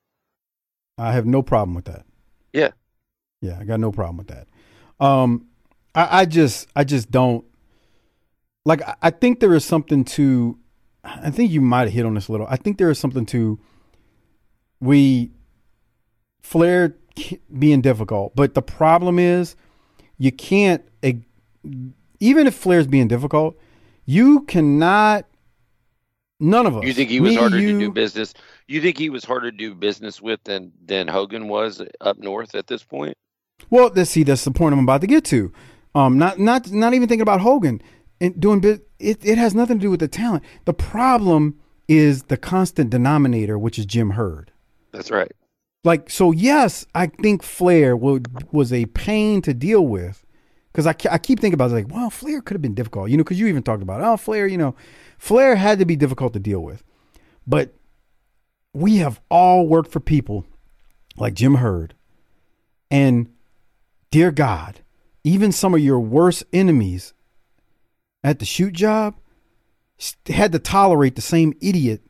[0.97, 2.07] I have no problem with that.
[2.53, 2.71] Yeah.
[3.41, 4.49] Yeah, I got no problem with that.
[4.99, 5.47] Um,
[5.95, 7.45] I, I just, I just don't
[8.65, 8.83] like.
[8.83, 10.59] I, I think there is something to.
[11.05, 12.47] I think you might have hit on this a little.
[12.49, 13.61] I think there is something to.
[14.81, 15.33] We,
[16.43, 16.97] Flair
[17.59, 19.57] being difficult, but the problem is,
[20.19, 20.83] you can't.
[22.21, 23.57] Even if Flair's being difficult,
[24.05, 25.27] you cannot.
[26.41, 26.85] None of us.
[26.85, 28.33] You think he was harder you, to do business?
[28.69, 32.55] You think he was harder to do business with than than Hogan was up north
[32.55, 33.17] at this point?
[33.71, 34.23] Well, let's see.
[34.23, 35.53] That's the point I'm about to get to.
[35.95, 37.83] Um, not not not even thinking about Hogan
[38.21, 38.89] and doing bit.
[38.99, 40.45] It it has nothing to do with the talent.
[40.65, 41.59] The problem
[41.89, 44.53] is the constant denominator, which is Jim Herd.
[44.93, 45.31] That's right.
[45.85, 50.25] Like so, yes, I think Flair would, was a pain to deal with
[50.73, 53.17] because I, I keep thinking about it, like, well, Flair could have been difficult, you
[53.17, 54.75] know, because you even talked about, oh, Flair, you know,
[55.19, 56.85] Flair had to be difficult to deal with,
[57.47, 57.75] but
[58.73, 60.45] we have all worked for people
[61.17, 61.95] like Jim Herd,
[62.91, 63.29] and
[64.11, 64.81] dear God,
[65.25, 67.13] even some of your worst enemies
[68.23, 69.17] at the shoot job
[70.27, 72.03] had to tolerate the same idiot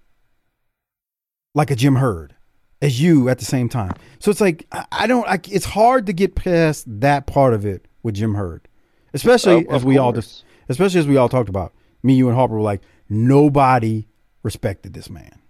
[1.55, 2.35] like a Jim Herd
[2.81, 3.93] as you at the same time.
[4.18, 5.26] So it's like I, I don't.
[5.29, 8.68] I, it's hard to get past that part of it with Jim Herd,
[9.14, 11.72] especially Oh, as we all just, especially as we all talked about.
[12.03, 14.07] Me, you, and Harper were like nobody
[14.43, 15.41] respected this man.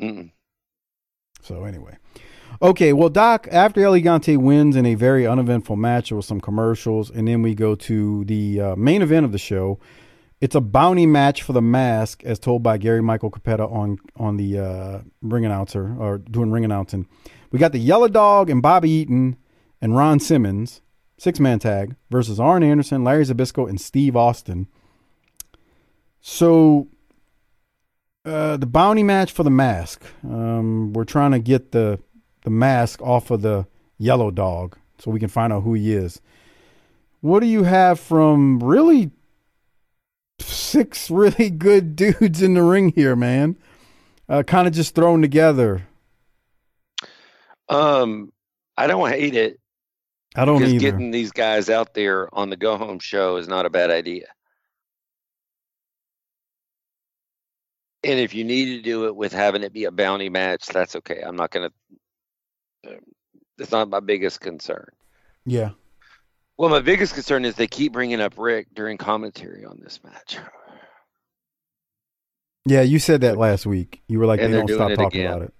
[0.00, 0.30] Mm-mm.
[1.42, 1.96] So anyway,
[2.62, 2.92] okay.
[2.92, 7.28] Well, Doc, after El Gigante wins in a very uneventful match with some commercials, and
[7.28, 9.78] then we go to the uh, main event of the show.
[10.40, 14.36] It's a bounty match for the mask, as told by Gary Michael Cappetta on on
[14.36, 17.08] the uh, ring announcer or doing ring announcing.
[17.50, 19.36] We got the Yellow Dog and Bobby Eaton
[19.80, 20.80] and Ron Simmons
[21.18, 24.68] six man tag versus Arn Anderson, Larry Zbyszko, and Steve Austin.
[26.20, 26.88] So
[28.24, 30.04] uh, the bounty match for the mask.
[30.24, 31.98] Um, we're trying to get the
[32.42, 33.66] the mask off of the
[33.98, 36.20] yellow dog so we can find out who he is.
[37.20, 39.10] What do you have from really
[40.40, 43.56] six really good dudes in the ring here, man?
[44.28, 45.86] Uh, kind of just thrown together.
[47.68, 48.32] Um,
[48.76, 49.58] I don't hate it.
[50.36, 50.90] I don't because either.
[50.90, 54.26] getting these guys out there on the go home show is not a bad idea.
[58.04, 60.94] And if you need to do it with having it be a bounty match, that's
[60.96, 61.20] okay.
[61.20, 61.70] I'm not going
[62.84, 62.98] to.
[63.56, 64.86] That's not my biggest concern.
[65.44, 65.70] Yeah.
[66.58, 70.38] Well, my biggest concern is they keep bringing up Rick during commentary on this match.
[72.66, 74.02] Yeah, you said that last week.
[74.08, 75.32] You were like, And they they're don't stop doing it talking again.
[75.32, 75.54] about it.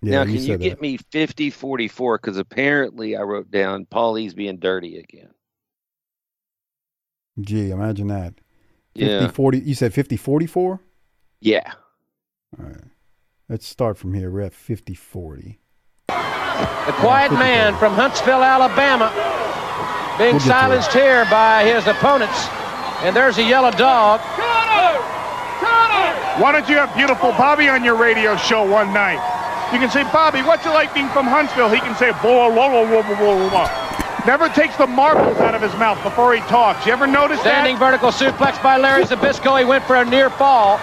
[0.00, 0.80] Yeah, now, can you, said get that.
[0.80, 2.18] me 50 44?
[2.18, 5.30] Because apparently I wrote down Paul E's being dirty again.
[7.40, 8.34] Gee, imagine that.
[8.96, 9.28] 50, Yeah.
[9.28, 10.80] 40, you said 50 44?
[11.40, 11.72] Yeah.
[12.58, 12.76] All right.
[13.48, 14.30] Let's start from here.
[14.30, 15.58] We're at 50 40.
[16.08, 19.10] The quiet man from Huntsville, Alabama,
[20.18, 22.48] being We'll silenced here by his opponents.
[23.02, 24.20] And there's a yellow dog.
[26.40, 29.22] Why don't you have beautiful Bobby on your radio show one night?
[29.72, 31.68] You can say, Bobby, what's it like being from Huntsville?
[31.68, 33.70] He can say, blah, blah, blah, blah, blah, blah, blah.
[34.26, 36.86] Never takes the marbles out of his mouth before he talks.
[36.86, 38.00] You ever notice Standing that?
[38.00, 39.58] Standing vertical suplex by Larry Zbyszko.
[39.58, 40.80] He went for a near fall.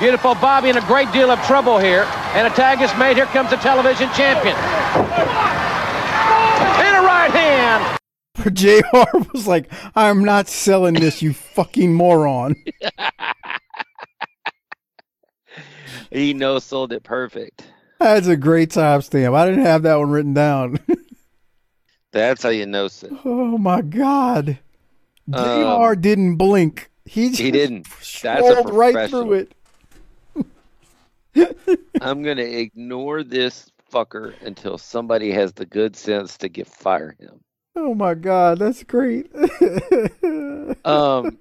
[0.00, 2.02] Beautiful Bobby in a great deal of trouble here.
[2.34, 3.16] And a tag is made.
[3.16, 4.56] Here comes the television champion.
[6.82, 8.01] And a right hand.
[8.52, 8.82] JR
[9.32, 12.54] was like, I'm not selling this, you fucking moron.
[16.10, 17.64] He no sold it perfect.
[17.98, 19.34] That's a great timestamp.
[19.34, 20.78] I didn't have that one written down.
[22.12, 23.10] That's how you know it.
[23.24, 24.58] oh my God.
[25.30, 26.90] JR Um, didn't blink.
[27.06, 27.86] He, just He didn't.
[28.22, 29.22] That's a right professional.
[29.24, 29.46] through
[31.34, 31.56] it.
[32.02, 37.40] I'm gonna ignore this fucker until somebody has the good sense to get fire him.
[37.74, 39.30] Oh my God, that's great.
[40.84, 41.38] Um.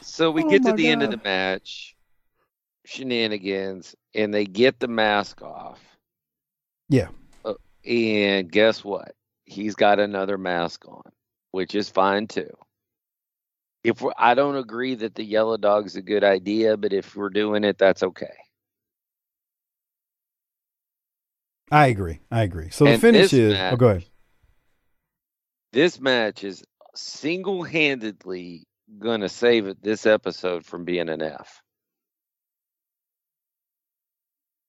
[0.00, 1.96] So we Oh get to the end of the match,
[2.84, 5.80] shenanigans, and they get the mask off.
[6.88, 7.08] Yeah.
[7.44, 9.14] Uh, and guess what?
[9.44, 11.02] He's got another mask on,
[11.50, 12.50] which is fine too.
[13.82, 17.28] If we're, I don't agree that the yellow dog's a good idea, but if we're
[17.28, 18.34] doing it, that's okay.
[21.70, 22.20] I agree.
[22.30, 22.70] I agree.
[22.70, 23.52] So the finish is.
[23.52, 24.04] match- oh, go ahead.
[25.76, 26.64] This match is
[26.94, 28.66] single-handedly
[28.98, 31.60] gonna save it this episode from being an F.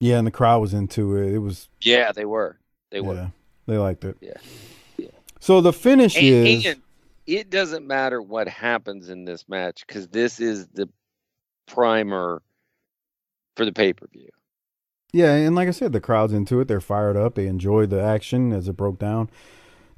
[0.00, 1.32] Yeah, and the crowd was into it.
[1.32, 1.70] It was.
[1.80, 2.58] Yeah, they were.
[2.90, 3.14] They were.
[3.14, 3.28] Yeah,
[3.66, 4.18] they liked it.
[4.20, 4.34] Yeah.
[4.98, 5.06] Yeah.
[5.40, 6.66] So the finish And, is.
[6.66, 6.82] and
[7.26, 10.90] it doesn't matter what happens in this match because this is the
[11.66, 12.42] primer
[13.56, 14.28] for the pay per view.
[15.14, 16.68] Yeah, and like I said, the crowd's into it.
[16.68, 17.34] They're fired up.
[17.34, 19.30] They enjoyed the action as it broke down.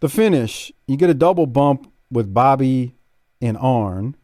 [0.01, 2.97] The finish, you get a double bump with Bobby
[3.41, 4.17] and Arn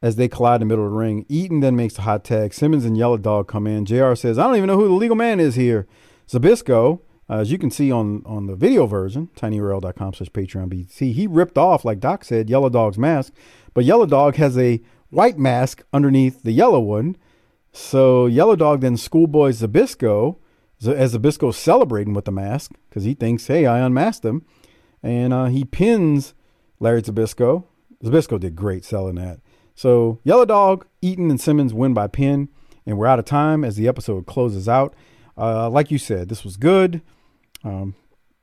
[0.00, 1.26] as they collide in the middle of the ring.
[1.28, 2.54] Eaton then makes the hot tag.
[2.54, 3.84] Simmons and Yellow Dog come in.
[3.84, 5.86] JR says, I don't even know who the legal man is here.
[6.28, 11.12] Zbyszko, uh, as you can see on, on the video version, tinyurl.com slash Patreon BT,
[11.12, 13.34] he ripped off, like Doc said, Yellow Dog's mask.
[13.74, 17.16] But Yellow Dog has a white mask underneath the yellow one.
[17.72, 20.36] So Yellow Dog then schoolboys Zbyszko
[20.86, 24.44] as Zbyszko's celebrating with the mask because he thinks, hey, I unmasked him.
[25.02, 26.34] And uh, he pins
[26.80, 27.64] Larry Zbyszko.
[28.02, 29.40] Zbyszko did great selling that.
[29.74, 32.48] So Yellow Dog, Eaton, and Simmons win by pin.
[32.86, 34.94] And we're out of time as the episode closes out.
[35.36, 37.02] Uh, like you said, this was good.
[37.62, 37.94] Um,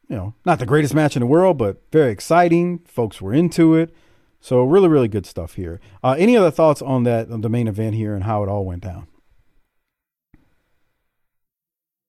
[0.08, 2.80] you know, not the greatest match in the world, but very exciting.
[2.86, 3.94] Folks were into it.
[4.40, 5.80] So really, really good stuff here.
[6.04, 8.64] Uh, any other thoughts on that, on the main event here and how it all
[8.64, 9.08] went down?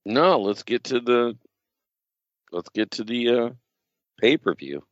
[0.05, 1.36] No, let's get to the
[2.53, 3.51] let's get to the uh,
[4.18, 4.82] pay per view.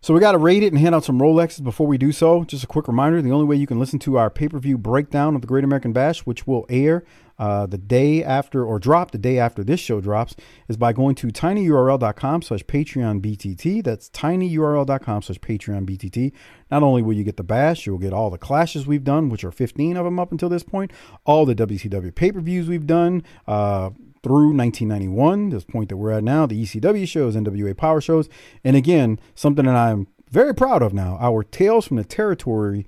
[0.00, 2.44] So we got to rate it and hand out some Rolexes before we do so.
[2.44, 5.40] Just a quick reminder: the only way you can listen to our pay-per-view breakdown of
[5.40, 7.04] the Great American Bash, which will air
[7.36, 10.36] uh, the day after or drop the day after this show drops,
[10.68, 13.82] is by going to tinyurl.com/slash Patreon BTT.
[13.82, 16.32] That's tinyurl.com/slash Patreon BTT.
[16.70, 19.42] Not only will you get the Bash, you'll get all the clashes we've done, which
[19.42, 20.92] are 15 of them up until this point,
[21.24, 23.24] all the WCW pay-per-views we've done.
[23.48, 23.90] Uh,
[24.22, 28.28] through 1991, this point that we're at now, the ECW shows, NWA Power shows,
[28.64, 32.86] and again, something that I'm very proud of now, our Tales from the Territory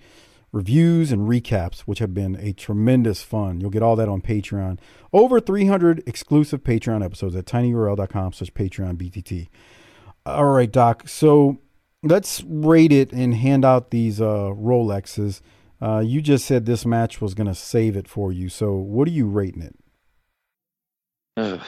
[0.52, 3.60] reviews and recaps, which have been a tremendous fun.
[3.60, 4.78] You'll get all that on Patreon.
[5.12, 9.48] Over 300 exclusive Patreon episodes at tinyurl.com slash Patreon BTT.
[10.26, 11.08] All right, Doc.
[11.08, 11.58] So
[12.02, 15.40] let's rate it and hand out these uh, Rolexes.
[15.80, 18.48] Uh, you just said this match was going to save it for you.
[18.48, 19.76] So what are you rating it?
[21.36, 21.60] Ugh.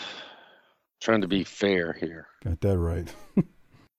[1.00, 2.28] Trying to be fair here.
[2.44, 3.12] Got that right.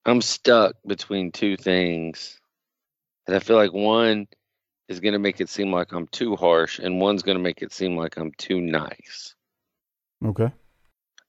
[0.05, 2.39] I'm stuck between two things.
[3.27, 4.27] And I feel like one
[4.89, 7.61] is going to make it seem like I'm too harsh, and one's going to make
[7.61, 9.35] it seem like I'm too nice.
[10.25, 10.51] Okay.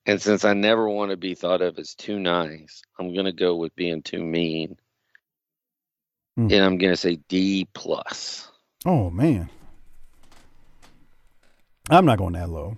[0.07, 3.33] And since I never want to be thought of as too nice, I'm going to
[3.33, 4.77] go with being too mean.
[6.37, 6.53] Hmm.
[6.53, 8.51] And I'm going to say D plus.
[8.85, 9.49] Oh man.
[11.91, 12.77] I'm not going that low.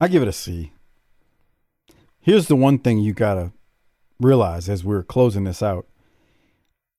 [0.00, 0.72] I give it a C.
[2.20, 3.52] Here's the one thing you gotta
[4.20, 5.86] realize as we're closing this out.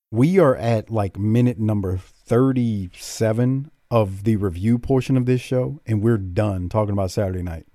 [0.10, 6.02] We are at like minute number 37 of the review portion of this show, and
[6.02, 7.68] we're done talking about Saturday night,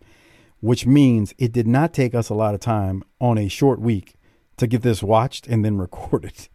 [0.60, 4.14] which means it did not take us a lot of time on a short week
[4.56, 6.48] to get this watched and then recorded.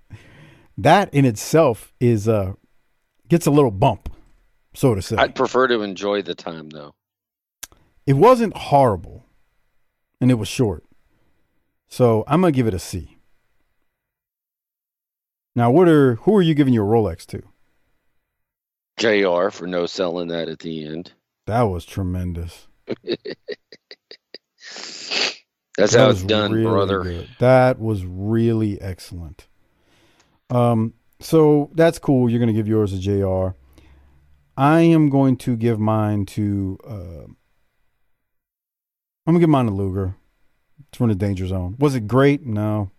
[0.77, 2.53] That in itself is uh
[3.29, 4.09] gets a little bump.
[4.73, 5.15] so to say.
[5.15, 6.93] I'd prefer to enjoy the time though.
[8.07, 9.25] It wasn't horrible,
[10.21, 10.85] and it was short.
[11.89, 13.17] So I'm gonna give it a C.
[15.55, 17.43] Now, what are who are you giving your Rolex to?
[18.97, 19.49] Jr.
[19.51, 21.11] for no selling that at the end.
[21.45, 22.67] That was tremendous.
[25.77, 27.03] That's That how it's done, really brother.
[27.03, 27.29] good.
[27.39, 29.47] That was really excellent.
[30.49, 32.29] Um, so that's cool.
[32.29, 33.55] You're gonna give yours a JR.
[34.55, 36.79] I am going to give mine to.
[36.87, 37.31] Uh,
[39.27, 40.15] I'm gonna give mine to Luger.
[40.87, 41.75] It's from the danger zone.
[41.79, 42.45] Was it great?
[42.45, 42.91] No.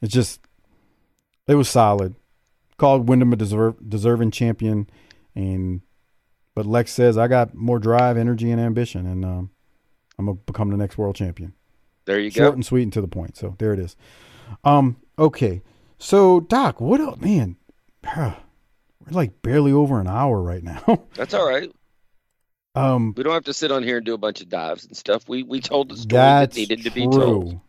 [0.00, 0.40] It's just
[1.48, 2.14] it was solid.
[2.76, 4.88] Called Windham a deserve, deserving champion,
[5.34, 5.80] and
[6.54, 9.50] but Lex says I got more drive, energy, and ambition, and um,
[10.18, 11.52] I'm gonna become the next world champion.
[12.04, 12.44] There you Short go.
[12.44, 13.36] Short and sweet and to the point.
[13.36, 13.96] So there it is.
[14.62, 15.62] Um, okay.
[15.98, 17.56] So Doc, what up, man?
[18.16, 18.36] We're
[19.10, 21.06] like barely over an hour right now.
[21.14, 21.72] That's all right.
[22.76, 24.96] Um We don't have to sit on here and do a bunch of dives and
[24.96, 25.28] stuff.
[25.28, 27.10] We we told the story that needed to be true.
[27.10, 27.60] told.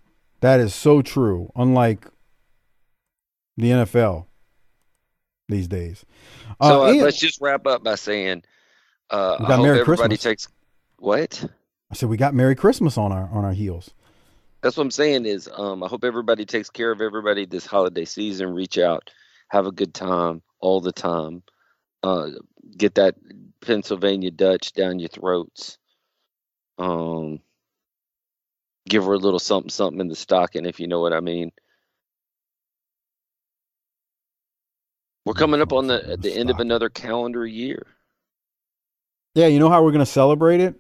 [0.42, 1.52] That is so true.
[1.56, 2.08] Unlike
[3.58, 4.26] the NFL
[5.50, 6.06] these days.
[6.62, 8.44] So uh, and- let's just wrap up by saying,
[9.10, 10.22] uh, I hope Merry everybody Christmas.
[10.22, 10.48] takes
[11.00, 11.46] what.
[11.90, 13.92] I said we got Merry Christmas on our on our heels.
[14.62, 18.06] That's what I'm saying is um, I hope everybody takes care of everybody this holiday
[18.06, 18.54] season.
[18.54, 19.10] Reach out,
[19.50, 21.44] have a good time all the time.
[22.04, 22.30] Uh,
[22.76, 23.16] get that
[23.62, 25.78] Pennsylvania Dutch down your throats.
[26.78, 27.40] Um,
[28.88, 31.52] give her a little something something in the stocking if you know what I mean.
[35.26, 37.86] We're coming up on the at the end of another calendar year.
[39.36, 40.76] Yeah, you know how we're gonna celebrate it?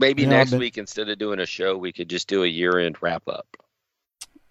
[0.00, 2.42] Maybe You know, next been- week instead of doing a show, we could just do
[2.44, 3.46] a year end wrap up.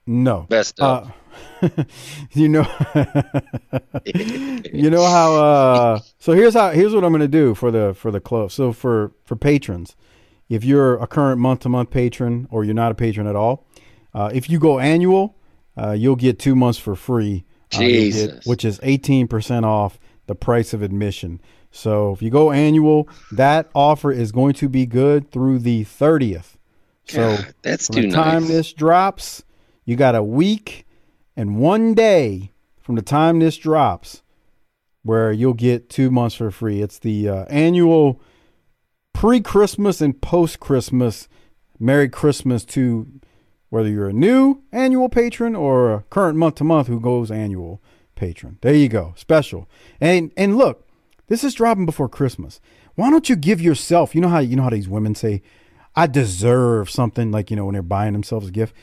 [0.06, 0.46] No.
[0.50, 1.12] Best of.
[1.64, 1.84] Uh,
[2.34, 2.62] you know
[4.06, 8.10] you know how uh so here's how here's what I'm gonna do for the for
[8.10, 8.54] the close.
[8.54, 9.98] So for for patrons,
[10.48, 13.68] if you're a current month to month patron or you're not a patron at all,
[14.14, 15.36] uh, if you go annual,
[15.76, 17.44] uh, you'll get two months for free.
[17.74, 21.42] uh, get- which is 18% off the price of admission.
[21.72, 26.56] So if you go annual, that offer is going to be good through the 30th.
[27.06, 28.52] So God, that's from the time nice.
[28.52, 29.44] this drops,
[29.84, 30.86] you got a week
[31.36, 34.23] and one day from the time this drops
[35.04, 36.82] where you'll get two months for free.
[36.82, 38.22] It's the uh, annual
[39.14, 41.28] pre Christmas and post Christmas
[41.80, 43.08] Merry Christmas to
[43.70, 47.82] whether you're a new annual patron or a current month to month who goes annual
[48.16, 48.58] patron.
[48.62, 49.14] There you go.
[49.18, 49.70] Special.
[50.00, 50.88] And and look,
[51.28, 52.62] this is dropping before Christmas.
[52.96, 55.42] Why don't you give yourself, you know how you know how these women say,
[55.96, 58.76] I deserve something like, you know, when they're buying themselves a gift.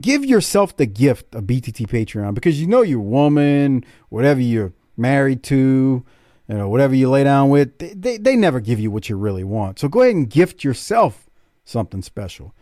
[0.00, 5.42] Give yourself the gift of BTT Patreon because you know your woman, whatever you're married
[5.44, 6.04] to,
[6.48, 9.16] you know, whatever you lay down with, they, they, they never give you what you
[9.16, 9.78] really want.
[9.78, 11.28] So go ahead and gift yourself
[11.64, 12.54] something special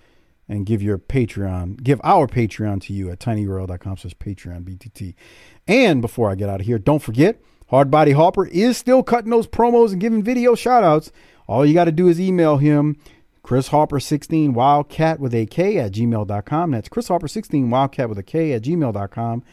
[0.48, 5.14] and give your Patreon, give our Patreon to you at tinyurl.com slash Patreon BTT.
[5.66, 9.30] And before I get out of here, don't forget, Hard Body Harper is still cutting
[9.30, 11.10] those promos and giving video shout outs.
[11.48, 12.96] All you got to do is email him,
[13.42, 16.70] Chris Harper16 Wildcat with a K at gmail.com.
[16.70, 19.44] That's Chris Harper16 Wildcat with a K at gmail.com.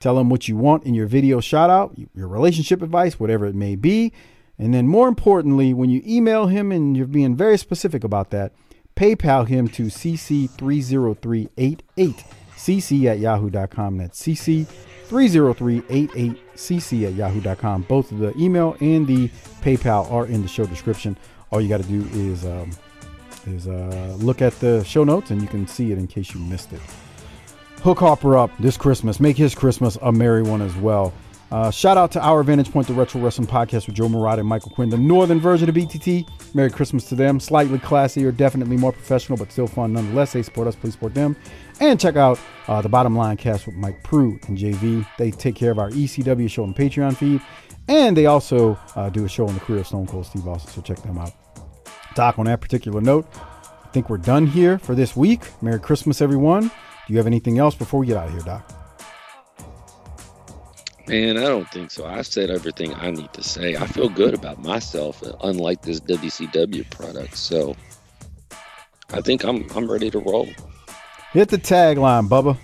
[0.00, 3.54] Tell him what you want in your video shout out, your relationship advice, whatever it
[3.54, 4.12] may be.
[4.58, 8.52] And then more importantly, when you email him and you're being very specific about that,
[8.96, 12.24] PayPal him to cc30388,
[12.56, 13.98] cc at yahoo.com.
[13.98, 17.82] That's cc30388, cc at yahoo.com.
[17.82, 19.28] Both the email and the
[19.62, 21.16] PayPal are in the show description.
[21.52, 22.72] All you got to do is um,
[23.46, 26.40] is uh, look at the show notes and you can see it in case you
[26.40, 26.80] missed it.
[27.82, 29.20] Hook Harper up this Christmas.
[29.20, 31.14] Make his Christmas a merry one as well.
[31.50, 34.48] Uh, shout out to our Vantage Point, the Retro Wrestling Podcast with Joe Murata and
[34.48, 36.28] Michael Quinn, the northern version of BTT.
[36.54, 37.40] Merry Christmas to them.
[37.40, 40.32] Slightly classier, definitely more professional, but still fun nonetheless.
[40.32, 41.36] They support us, please support them.
[41.80, 45.06] And check out uh, the Bottom Line Cast with Mike Prue and JV.
[45.16, 47.40] They take care of our ECW show on Patreon feed.
[47.86, 50.70] And they also uh, do a show on the career of Stone Cold Steve Austin,
[50.72, 51.32] so check them out.
[52.14, 53.26] Doc, on that particular note,
[53.84, 55.42] I think we're done here for this week.
[55.62, 56.70] Merry Christmas, everyone.
[57.08, 58.70] Do you have anything else before we get out of here, Doc?
[61.08, 62.04] Man, I don't think so.
[62.04, 63.76] I've said everything I need to say.
[63.76, 67.34] I feel good about myself, unlike this WCW product.
[67.34, 67.74] So
[69.08, 70.50] I think I'm I'm ready to roll.
[71.32, 72.58] Hit the tagline, Bubba.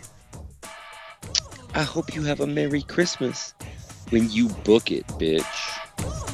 [1.75, 3.55] I hope you have a Merry Christmas
[4.11, 6.34] when you book it, bitch.